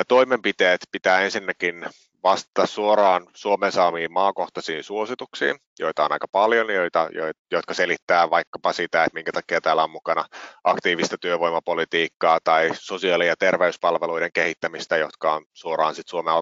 toimenpiteet 0.08 0.82
pitää 0.92 1.22
ensinnäkin 1.22 1.86
vastata 2.24 2.66
suoraan 2.66 3.28
Suomen 3.34 3.72
saamiin 3.72 4.12
maakohtaisiin 4.12 4.84
suosituksiin, 4.84 5.60
joita 5.80 6.06
on 6.06 6.12
aika 6.12 6.28
paljon, 6.32 6.74
joita, 6.74 7.10
jotka 7.52 7.74
selittää 7.74 8.30
vaikkapa 8.30 8.74
sitä, 8.74 9.04
että 9.04 9.14
minkä 9.14 9.32
takia 9.32 9.62
täällä 9.62 9.84
on 9.84 9.92
mukana 9.92 10.26
aktiivista 10.64 11.18
työvoimapolitiikkaa 11.18 12.40
tai 12.44 12.70
sosiaali- 12.74 13.28
ja 13.28 13.36
terveyspalveluiden 13.36 14.32
kehittämistä, 14.34 14.98
jotka 14.98 15.34
on 15.34 15.46
suoraan 15.54 15.96
sit 15.96 16.08
Suomen 16.08 16.34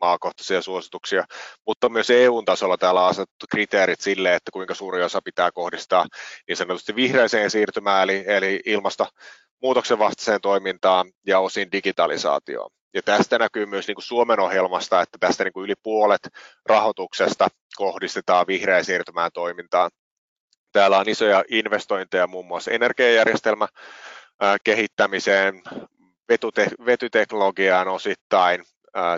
maakohtaisia 0.00 0.62
suosituksia, 0.62 1.24
mutta 1.66 1.88
myös 1.88 2.10
EU-tasolla 2.10 2.78
täällä 2.78 3.02
on 3.02 3.10
asetettu 3.10 3.46
kriteerit 3.50 4.00
sille, 4.00 4.34
että 4.34 4.50
kuinka 4.50 4.74
suuri 4.74 5.02
osa 5.02 5.20
pitää 5.24 5.52
kohdistaa 5.52 6.06
niin 6.48 6.56
sanotusti 6.56 6.96
vihreäseen 6.96 7.50
siirtymään, 7.50 8.02
eli, 8.02 8.24
eli 8.26 8.60
ilmastonmuutoksen 8.66 9.98
vastaiseen 9.98 10.40
toimintaan 10.40 11.12
ja 11.26 11.40
osin 11.40 11.72
digitalisaatioon. 11.72 12.70
Ja 12.94 13.02
tästä 13.02 13.38
näkyy 13.38 13.66
myös 13.66 13.86
niin 13.86 13.94
kuin 13.94 14.04
Suomen 14.04 14.40
ohjelmasta, 14.40 15.00
että 15.02 15.18
tästä 15.20 15.44
niin 15.44 15.52
kuin 15.52 15.64
yli 15.64 15.74
puolet 15.82 16.28
rahoituksesta 16.66 17.48
kohdistetaan 17.76 18.46
vihreän 18.46 18.84
siirtymään 18.84 19.30
toimintaan. 19.34 19.90
Täällä 20.72 20.98
on 20.98 21.08
isoja 21.08 21.44
investointeja 21.48 22.26
muun 22.26 22.46
muassa 22.46 22.70
energiajärjestelmä 22.70 23.68
kehittämiseen, 24.64 25.62
vetyteknologiaan 26.86 27.88
osittain, 27.88 28.64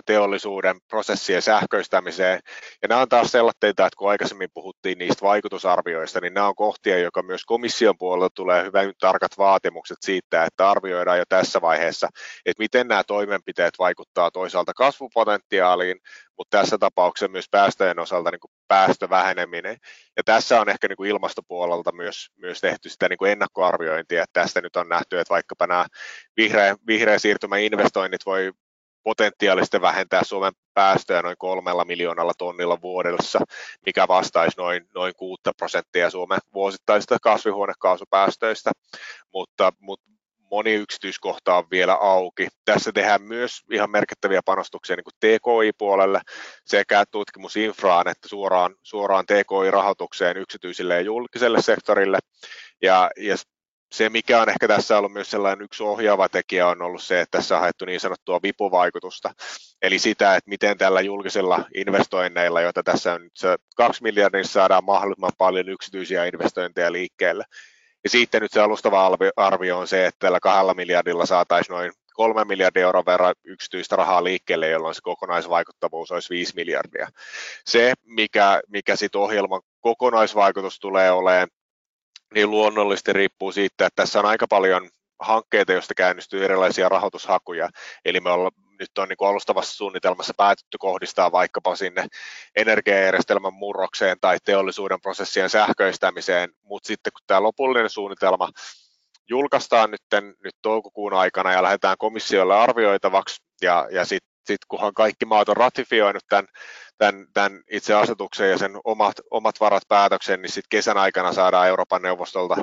teollisuuden 0.05 0.77
prosessien 0.87 1.41
sähköistämiseen. 1.41 2.39
Ja 2.81 2.87
nämä 2.87 3.01
on 3.01 3.09
taas 3.09 3.31
sellaisia, 3.31 3.69
että 3.69 3.89
kun 3.97 4.09
aikaisemmin 4.09 4.49
puhuttiin 4.53 4.97
niistä 4.97 5.21
vaikutusarvioista, 5.21 6.19
niin 6.21 6.33
nämä 6.33 6.47
on 6.47 6.55
kohtia, 6.55 6.97
joka 6.97 7.23
myös 7.23 7.45
komission 7.45 7.97
puolelta 7.97 8.33
tulee 8.35 8.63
hyvin 8.63 8.93
tarkat 8.99 9.37
vaatimukset 9.37 9.97
siitä, 10.01 10.43
että 10.43 10.69
arvioidaan 10.69 11.17
jo 11.17 11.23
tässä 11.29 11.61
vaiheessa, 11.61 12.07
että 12.45 12.63
miten 12.63 12.87
nämä 12.87 13.03
toimenpiteet 13.03 13.73
vaikuttaa 13.79 14.31
toisaalta 14.31 14.73
kasvupotentiaaliin, 14.73 15.99
mutta 16.37 16.57
tässä 16.57 16.77
tapauksessa 16.77 17.31
myös 17.31 17.49
päästöjen 17.51 17.99
osalta 17.99 18.31
niin 18.31 18.39
kuin 18.39 18.51
päästöväheneminen. 18.67 19.77
Ja 20.17 20.23
tässä 20.23 20.61
on 20.61 20.69
ehkä 20.69 20.87
niin 20.87 20.97
kuin 20.97 21.09
ilmastopuolelta 21.09 21.91
myös, 21.91 22.27
myös 22.35 22.61
tehty 22.61 22.89
sitä 22.89 23.09
niin 23.09 23.17
kuin 23.17 23.31
ennakkoarviointia, 23.31 24.23
että 24.23 24.41
tästä 24.41 24.61
nyt 24.61 24.75
on 24.75 24.89
nähty, 24.89 25.19
että 25.19 25.33
vaikkapa 25.33 25.67
nämä 25.67 25.85
vihreä, 26.37 26.75
vihreä 26.87 27.19
siirtymäinvestoinnit 27.19 28.25
voi 28.25 28.51
potentiaalisesti 29.07 29.81
vähentää 29.81 30.23
Suomen 30.23 30.53
päästöjä 30.73 31.21
noin 31.21 31.37
kolmella 31.39 31.85
miljoonalla 31.85 32.33
tonnilla 32.37 32.81
vuodessa, 32.81 33.39
mikä 33.85 34.07
vastaisi 34.07 34.57
noin, 34.57 34.87
noin 34.95 35.13
6 35.17 35.41
prosenttia 35.57 36.09
Suomen 36.09 36.39
vuosittaisista 36.53 37.17
kasvihuonekaasupäästöistä, 37.21 38.71
mutta, 39.33 39.73
mutta 39.79 40.05
moni 40.51 40.73
yksityiskohta 40.73 41.55
on 41.55 41.63
vielä 41.71 41.93
auki. 41.93 42.47
Tässä 42.65 42.91
tehdään 42.91 43.21
myös 43.21 43.61
ihan 43.71 43.91
merkittäviä 43.91 44.41
panostuksia 44.45 44.95
niin 44.95 45.19
TKI-puolelle 45.19 46.21
sekä 46.65 47.03
tutkimusinfraan 47.11 48.07
että 48.07 48.27
suoraan, 48.27 48.75
suoraan 48.83 49.25
TKI-rahoitukseen 49.25 50.37
yksityiselle 50.37 50.93
ja 50.93 51.01
julkiselle 51.01 51.61
sektorille. 51.61 52.19
Ja, 52.81 53.11
ja 53.17 53.35
se, 53.91 54.09
mikä 54.09 54.41
on 54.41 54.49
ehkä 54.49 54.67
tässä 54.67 54.97
ollut 54.97 55.13
myös 55.13 55.29
sellainen 55.29 55.65
yksi 55.65 55.83
ohjaava 55.83 56.29
tekijä, 56.29 56.67
on 56.67 56.81
ollut 56.81 57.03
se, 57.03 57.21
että 57.21 57.37
tässä 57.37 57.55
on 57.55 57.61
haettu 57.61 57.85
niin 57.85 57.99
sanottua 57.99 58.39
vipuvaikutusta. 58.43 59.33
Eli 59.81 59.99
sitä, 59.99 60.35
että 60.35 60.49
miten 60.49 60.77
tällä 60.77 61.01
julkisella 61.01 61.65
investoinneilla, 61.75 62.61
joita 62.61 62.83
tässä 62.83 63.13
on 63.13 63.23
nyt 63.23 63.37
se 63.37 63.55
kaksi 63.75 64.03
miljardia, 64.03 64.41
niin 64.41 64.47
saadaan 64.47 64.83
mahdollisimman 64.83 65.31
paljon 65.37 65.69
yksityisiä 65.69 66.25
investointeja 66.25 66.91
liikkeelle. 66.91 67.43
Ja 68.03 68.09
sitten 68.09 68.41
nyt 68.41 68.51
se 68.51 68.61
alustava 68.61 69.17
arvio 69.35 69.79
on 69.79 69.87
se, 69.87 70.05
että 70.05 70.19
tällä 70.19 70.39
kahdella 70.39 70.73
miljardilla 70.73 71.25
saataisiin 71.25 71.73
noin 71.73 71.91
kolme 72.13 72.45
miljardia 72.45 72.83
euron 72.83 73.05
verran 73.05 73.35
yksityistä 73.43 73.95
rahaa 73.95 74.23
liikkeelle, 74.23 74.69
jolloin 74.69 74.95
se 74.95 75.01
kokonaisvaikuttavuus 75.03 76.11
olisi 76.11 76.29
5 76.29 76.55
miljardia. 76.55 77.07
Se, 77.65 77.93
mikä, 78.03 78.61
mikä 78.67 78.95
sitten 78.95 79.21
ohjelman 79.21 79.61
kokonaisvaikutus 79.79 80.79
tulee 80.79 81.11
olemaan, 81.11 81.47
niin 82.33 82.51
luonnollisesti 82.51 83.13
riippuu 83.13 83.51
siitä, 83.51 83.85
että 83.85 84.03
tässä 84.03 84.19
on 84.19 84.25
aika 84.25 84.47
paljon 84.47 84.89
hankkeita, 85.19 85.73
joista 85.73 85.93
käynnistyy 85.93 86.45
erilaisia 86.45 86.89
rahoitushakuja. 86.89 87.69
Eli 88.05 88.19
me 88.19 88.29
ollaan, 88.29 88.51
nyt 88.79 88.97
on 88.97 89.09
niin 89.09 89.17
kuin 89.17 89.29
alustavassa 89.29 89.75
suunnitelmassa 89.75 90.33
päätetty 90.37 90.77
kohdistaa 90.79 91.31
vaikkapa 91.31 91.75
sinne 91.75 92.07
energiajärjestelmän 92.55 93.53
murrokseen 93.53 94.17
tai 94.21 94.37
teollisuuden 94.45 95.01
prosessien 95.01 95.49
sähköistämiseen, 95.49 96.49
mutta 96.63 96.87
sitten 96.87 97.13
kun 97.13 97.23
tämä 97.27 97.43
lopullinen 97.43 97.89
suunnitelma 97.89 98.49
julkaistaan 99.29 99.91
nyt, 99.91 100.01
nyt 100.43 100.55
toukokuun 100.61 101.13
aikana 101.13 101.51
ja 101.51 101.63
lähdetään 101.63 101.97
komissiolle 101.99 102.55
arvioitavaksi 102.55 103.41
ja, 103.61 103.87
ja 103.91 104.05
sitten 104.47 104.53
sit 104.63 104.65
kunhan 104.67 104.93
kaikki 104.93 105.25
maat 105.25 105.49
on 105.49 105.57
ratifioinut 105.57 106.23
tämän, 106.29 106.47
tämän, 106.97 107.27
tämän 107.33 107.63
itse 107.71 107.93
asetuksen 107.93 108.49
ja 108.49 108.57
sen 108.57 108.71
omat, 108.83 109.15
omat 109.31 109.59
varat 109.59 109.83
päätöksen, 109.87 110.41
niin 110.41 110.51
sitten 110.51 110.69
kesän 110.69 110.97
aikana 110.97 111.33
saadaan 111.33 111.67
Euroopan 111.67 112.01
neuvostolta 112.01 112.55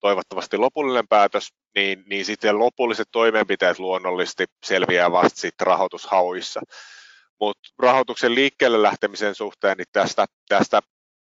toivottavasti 0.00 0.56
lopullinen 0.56 1.08
päätös, 1.08 1.48
niin, 1.74 2.04
niin 2.06 2.24
sitten 2.24 2.58
lopulliset 2.58 3.08
toimenpiteet 3.12 3.78
luonnollisesti 3.78 4.44
selviää 4.64 5.12
vasta 5.12 5.40
sitten 5.40 5.66
rahoitushauissa. 5.66 6.60
Mutta 7.40 7.68
rahoituksen 7.78 8.34
liikkeelle 8.34 8.82
lähtemisen 8.82 9.34
suhteen, 9.34 9.76
niin 9.76 9.86
tästä, 9.92 10.26
tästä 10.48 10.82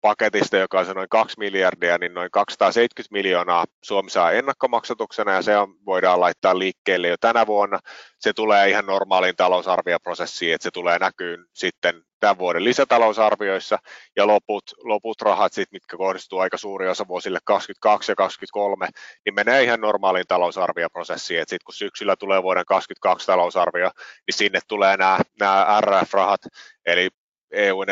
paketista, 0.02 0.56
joka 0.56 0.78
on 0.78 0.86
se 0.86 0.94
noin 0.94 1.08
2 1.08 1.38
miljardia, 1.38 1.98
niin 1.98 2.14
noin 2.14 2.30
270 2.30 3.12
miljoonaa 3.12 3.64
Suomi 3.84 4.10
saa 4.10 4.32
ennakkomaksatuksena 4.32 5.32
ja 5.32 5.42
se 5.42 5.56
on, 5.56 5.74
voidaan 5.86 6.20
laittaa 6.20 6.58
liikkeelle 6.58 7.08
jo 7.08 7.16
tänä 7.20 7.46
vuonna. 7.46 7.78
Se 8.18 8.32
tulee 8.32 8.68
ihan 8.68 8.86
normaaliin 8.86 9.36
talousarvioprosessiin, 9.36 10.54
että 10.54 10.62
se 10.62 10.70
tulee 10.70 10.98
näkyyn 10.98 11.46
sitten 11.52 12.02
tämän 12.20 12.38
vuoden 12.38 12.64
lisätalousarvioissa 12.64 13.78
ja 14.16 14.26
loput, 14.26 14.64
loput 14.84 15.22
rahat, 15.22 15.52
sit, 15.52 15.72
mitkä 15.72 15.96
kohdistuu 15.96 16.38
aika 16.38 16.56
suuri 16.56 16.88
osa 16.88 17.08
vuosille 17.08 17.38
22 17.44 18.12
ja 18.12 18.16
23, 18.16 18.88
niin 19.24 19.34
menee 19.34 19.62
ihan 19.62 19.80
normaaliin 19.80 20.26
talousarvioprosessiin. 20.28 21.40
Sitten 21.40 21.58
kun 21.64 21.74
syksyllä 21.74 22.16
tulee 22.16 22.42
vuoden 22.42 22.64
22 22.66 23.26
talousarvio, 23.26 23.90
niin 23.96 24.34
sinne 24.34 24.60
tulee 24.68 24.96
nämä, 24.96 25.80
RF-rahat, 25.80 26.40
eli 26.86 27.08
EUn 27.52 27.86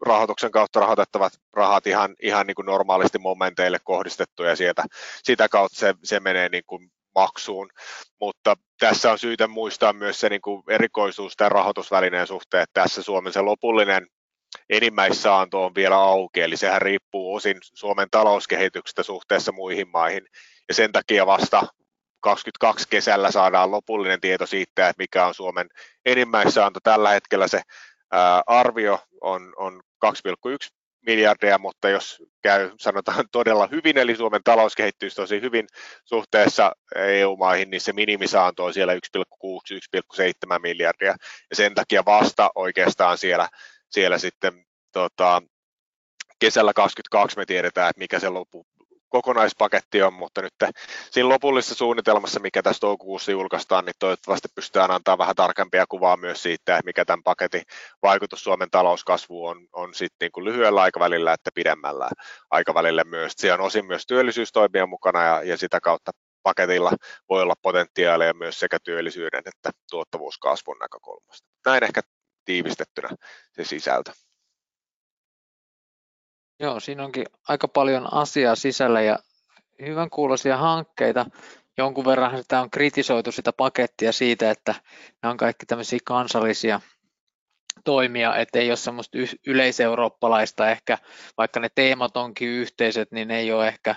elpymisrahoituksen 0.00 0.50
kautta 0.50 0.80
rahoitettavat 0.80 1.32
rahat 1.52 1.86
ihan, 1.86 2.16
ihan 2.22 2.46
niin 2.46 2.54
kuin 2.54 2.66
normaalisti 2.66 3.18
momenteille 3.18 3.78
kohdistettu 3.84 4.42
ja 4.42 4.56
sieltä, 4.56 4.84
sitä 5.22 5.48
kautta 5.48 5.78
se, 5.78 5.94
se 6.04 6.20
menee 6.20 6.48
niin 6.48 6.64
kuin 6.66 6.90
maksuun, 7.14 7.70
mutta 8.20 8.56
tässä 8.78 9.12
on 9.12 9.18
syytä 9.18 9.46
muistaa 9.46 9.92
myös 9.92 10.20
se 10.20 10.28
niin 10.28 10.42
kuin 10.42 10.62
erikoisuus 10.68 11.36
tämän 11.36 11.52
rahoitusvälineen 11.52 12.26
suhteen, 12.26 12.62
että 12.62 12.80
tässä 12.80 13.02
Suomen 13.02 13.32
se 13.32 13.40
lopullinen 13.40 14.06
enimmäissaanto 14.70 15.64
on 15.64 15.74
vielä 15.74 15.96
auki, 15.96 16.40
eli 16.40 16.56
sehän 16.56 16.82
riippuu 16.82 17.34
osin 17.34 17.56
Suomen 17.62 18.08
talouskehityksestä 18.10 19.02
suhteessa 19.02 19.52
muihin 19.52 19.88
maihin, 19.88 20.26
ja 20.68 20.74
sen 20.74 20.92
takia 20.92 21.26
vasta 21.26 21.62
22 22.20 22.86
kesällä 22.90 23.30
saadaan 23.30 23.70
lopullinen 23.70 24.20
tieto 24.20 24.46
siitä, 24.46 24.88
että 24.88 25.02
mikä 25.02 25.26
on 25.26 25.34
Suomen 25.34 25.68
enimmäissaanto. 26.06 26.80
Tällä 26.82 27.10
hetkellä 27.10 27.48
se 27.48 27.62
arvio 28.46 28.98
on, 29.20 29.52
on 29.56 29.82
2,1 30.06 30.80
miljardia, 31.06 31.58
mutta 31.58 31.88
jos 31.88 32.22
käy 32.42 32.70
sanotaan 32.80 33.24
todella 33.32 33.68
hyvin, 33.70 33.98
eli 33.98 34.16
Suomen 34.16 34.42
talous 34.44 34.76
kehittyisi 34.76 35.16
tosi 35.16 35.40
hyvin 35.40 35.66
suhteessa 36.04 36.72
EU-maihin, 36.96 37.70
niin 37.70 37.80
se 37.80 37.92
minimisaanto 37.92 38.64
on 38.64 38.74
siellä 38.74 38.94
1,6-1,7 38.94 40.58
miljardia, 40.62 41.14
ja 41.50 41.56
sen 41.56 41.74
takia 41.74 42.04
vasta 42.04 42.50
oikeastaan 42.54 43.18
siellä, 43.18 43.48
siellä 43.90 44.18
sitten 44.18 44.64
tota, 44.92 45.42
kesällä 46.38 46.72
2022 46.72 47.36
me 47.36 47.46
tiedetään, 47.46 47.90
että 47.90 48.00
mikä 48.00 48.18
se 48.18 48.28
kokonaispaketti 49.10 50.02
on, 50.02 50.12
mutta 50.12 50.42
nyt 50.42 50.54
siinä 51.10 51.28
lopullisessa 51.28 51.74
suunnitelmassa, 51.74 52.40
mikä 52.40 52.62
tässä 52.62 52.80
toukokuussa 52.80 53.32
julkaistaan, 53.32 53.84
niin 53.84 53.94
toivottavasti 53.98 54.48
pystytään 54.54 54.90
antaa 54.90 55.18
vähän 55.18 55.34
tarkempia 55.34 55.84
kuvaa 55.88 56.16
myös 56.16 56.42
siitä, 56.42 56.80
mikä 56.84 57.04
tämän 57.04 57.22
paketin 57.22 57.62
vaikutus 58.02 58.44
Suomen 58.44 58.70
talouskasvuun 58.70 59.50
on, 59.50 59.66
on 59.72 59.94
sitten 59.94 60.26
niin 60.26 60.32
kuin 60.32 60.44
lyhyellä 60.44 60.82
aikavälillä 60.82 61.32
että 61.32 61.50
pidemmällä 61.54 62.08
aikavälillä 62.50 63.04
myös. 63.04 63.32
Siellä 63.36 63.62
on 63.62 63.66
osin 63.66 63.86
myös 63.86 64.06
työllisyystoimia 64.06 64.86
mukana 64.86 65.22
ja, 65.22 65.42
ja 65.42 65.56
sitä 65.56 65.80
kautta 65.80 66.10
paketilla 66.42 66.90
voi 67.28 67.42
olla 67.42 67.54
potentiaalia 67.62 68.34
myös 68.34 68.60
sekä 68.60 68.78
työllisyyden 68.84 69.42
että 69.46 69.70
tuottavuuskasvun 69.90 70.78
näkökulmasta. 70.80 71.48
Näin 71.66 71.84
ehkä 71.84 72.00
tiivistettynä 72.44 73.08
se 73.52 73.64
sisältö. 73.64 74.12
Joo, 76.60 76.80
siinä 76.80 77.04
onkin 77.04 77.26
aika 77.48 77.68
paljon 77.68 78.14
asiaa 78.14 78.54
sisällä 78.54 79.00
ja 79.00 79.18
hyvän 79.86 80.10
kuuloisia 80.10 80.56
hankkeita. 80.56 81.26
Jonkun 81.78 82.04
verran 82.04 82.38
sitä 82.38 82.60
on 82.60 82.70
kritisoitu 82.70 83.32
sitä 83.32 83.52
pakettia 83.52 84.12
siitä, 84.12 84.50
että 84.50 84.74
nämä 85.22 85.30
on 85.30 85.36
kaikki 85.36 85.66
tämmöisiä 85.66 85.98
kansallisia 86.04 86.80
toimia, 87.84 88.36
että 88.36 88.58
ei 88.58 88.70
ole 88.70 88.76
semmoista 88.76 89.18
yleiseurooppalaista 89.46 90.70
ehkä, 90.70 90.98
vaikka 91.38 91.60
ne 91.60 91.68
teemat 91.74 92.16
onkin 92.16 92.48
yhteiset, 92.48 93.12
niin 93.12 93.28
ne 93.28 93.38
ei 93.38 93.52
ole 93.52 93.68
ehkä 93.68 93.94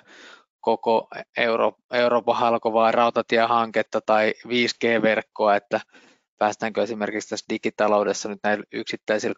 koko 0.61 1.07
Euro, 1.37 1.73
Euroopan 1.93 2.35
halkovaa 2.35 2.91
rautatiehanketta 2.91 4.01
tai 4.01 4.33
5G-verkkoa, 4.47 5.55
että 5.55 5.81
päästäänkö 6.37 6.83
esimerkiksi 6.83 7.29
tässä 7.29 7.45
digitaloudessa 7.49 8.29
nyt 8.29 8.39
näillä 8.43 8.63
yksittäisillä 8.73 9.35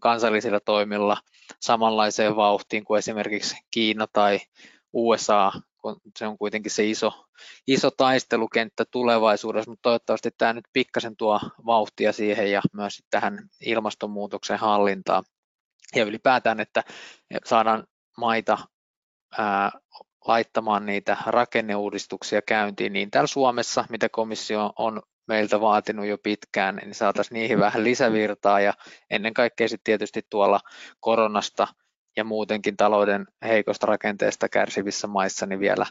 kansallisilla 0.00 0.60
toimilla 0.60 1.16
samanlaiseen 1.60 2.36
vauhtiin 2.36 2.84
kuin 2.84 2.98
esimerkiksi 2.98 3.56
Kiina 3.70 4.06
tai 4.12 4.40
USA, 4.92 5.52
kun 5.78 6.00
se 6.18 6.26
on 6.26 6.38
kuitenkin 6.38 6.70
se 6.70 6.86
iso, 6.86 7.24
iso 7.66 7.90
taistelukenttä 7.90 8.84
tulevaisuudessa, 8.90 9.70
mutta 9.70 9.82
toivottavasti 9.82 10.30
tämä 10.38 10.52
nyt 10.52 10.64
pikkasen 10.72 11.16
tuo 11.16 11.40
vauhtia 11.66 12.12
siihen 12.12 12.50
ja 12.50 12.62
myös 12.72 13.02
tähän 13.10 13.48
ilmastonmuutoksen 13.60 14.58
hallintaan. 14.58 15.24
Ja 15.94 16.04
ylipäätään, 16.04 16.60
että 16.60 16.84
saadaan 17.44 17.84
maita 18.18 18.58
ää, 19.38 19.70
laittamaan 20.26 20.86
niitä 20.86 21.16
rakenneuudistuksia 21.26 22.42
käyntiin 22.42 22.92
niin 22.92 23.10
täällä 23.10 23.26
Suomessa, 23.26 23.84
mitä 23.90 24.08
komissio 24.08 24.72
on 24.78 25.02
meiltä 25.28 25.60
vaatinut 25.60 26.06
jo 26.06 26.18
pitkään, 26.18 26.76
niin 26.76 26.94
saataisiin 26.94 27.34
niihin 27.34 27.58
vähän 27.58 27.84
lisävirtaa 27.84 28.60
ja 28.60 28.74
ennen 29.10 29.34
kaikkea 29.34 29.68
sitten 29.68 29.84
tietysti 29.84 30.22
tuolla 30.30 30.60
koronasta 31.00 31.68
ja 32.16 32.24
muutenkin 32.24 32.76
talouden 32.76 33.26
heikosta 33.44 33.86
rakenteesta 33.86 34.48
kärsivissä 34.48 35.06
maissa 35.06 35.46
niin 35.46 35.60
vielä 35.60 35.86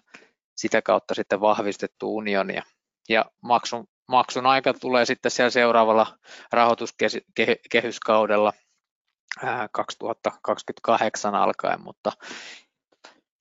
sitä 0.55 0.81
kautta 0.81 1.13
sitten 1.13 1.41
vahvistettu 1.41 2.15
unionia. 2.15 2.63
Ja 3.09 3.25
maksun, 3.41 3.87
maksun 4.07 4.45
aika 4.45 4.73
tulee 4.73 5.05
sitten 5.05 5.31
siellä 5.31 5.49
seuraavalla 5.49 6.17
rahoituskehyskaudella 6.51 8.53
2028 9.71 11.35
alkaen, 11.35 11.81
mutta 11.81 12.11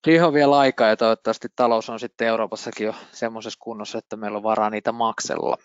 siihen 0.05 0.27
on 0.27 0.35
vielä 0.35 0.59
aikaa 0.59 0.89
ja 0.89 0.97
toivottavasti 0.97 1.49
talous 1.57 1.91
on 1.91 2.01
sitten 2.01 2.29
Euroopassakin 2.29 2.87
jo 2.87 2.95
semmoisessa 3.13 3.59
kunnossa, 3.63 3.99
että 3.99 4.17
meillä 4.17 4.37
on 4.37 4.43
varaa 4.43 4.71
niitä 4.71 4.93
maksella. 4.93 5.57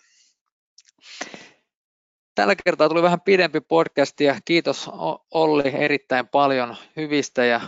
Tällä 2.34 2.54
kertaa 2.64 2.88
tuli 2.88 3.02
vähän 3.02 3.20
pidempi 3.20 3.60
podcast 3.60 4.20
ja 4.20 4.36
kiitos 4.44 4.90
Olli 5.34 5.72
erittäin 5.74 6.28
paljon 6.28 6.76
hyvistä 6.96 7.44
ja 7.44 7.60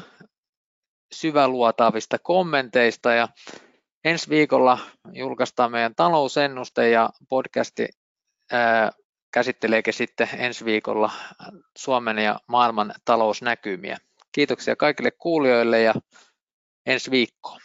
syväluotaavista 1.14 2.18
kommenteista 2.18 3.12
ja 3.12 3.28
ensi 4.04 4.30
viikolla 4.30 4.78
julkaistaan 5.12 5.70
meidän 5.70 5.94
talousennuste 5.94 6.90
ja 6.90 7.10
podcasti 7.28 7.88
käsitteleekin 9.32 9.94
sitten 9.94 10.28
ensi 10.32 10.64
viikolla 10.64 11.10
Suomen 11.78 12.18
ja 12.18 12.40
maailman 12.46 12.94
talousnäkymiä. 13.04 13.96
Kiitoksia 14.32 14.76
kaikille 14.76 15.10
kuulijoille 15.10 15.82
ja 15.82 15.94
ensi 16.86 17.10
viikkoon. 17.10 17.60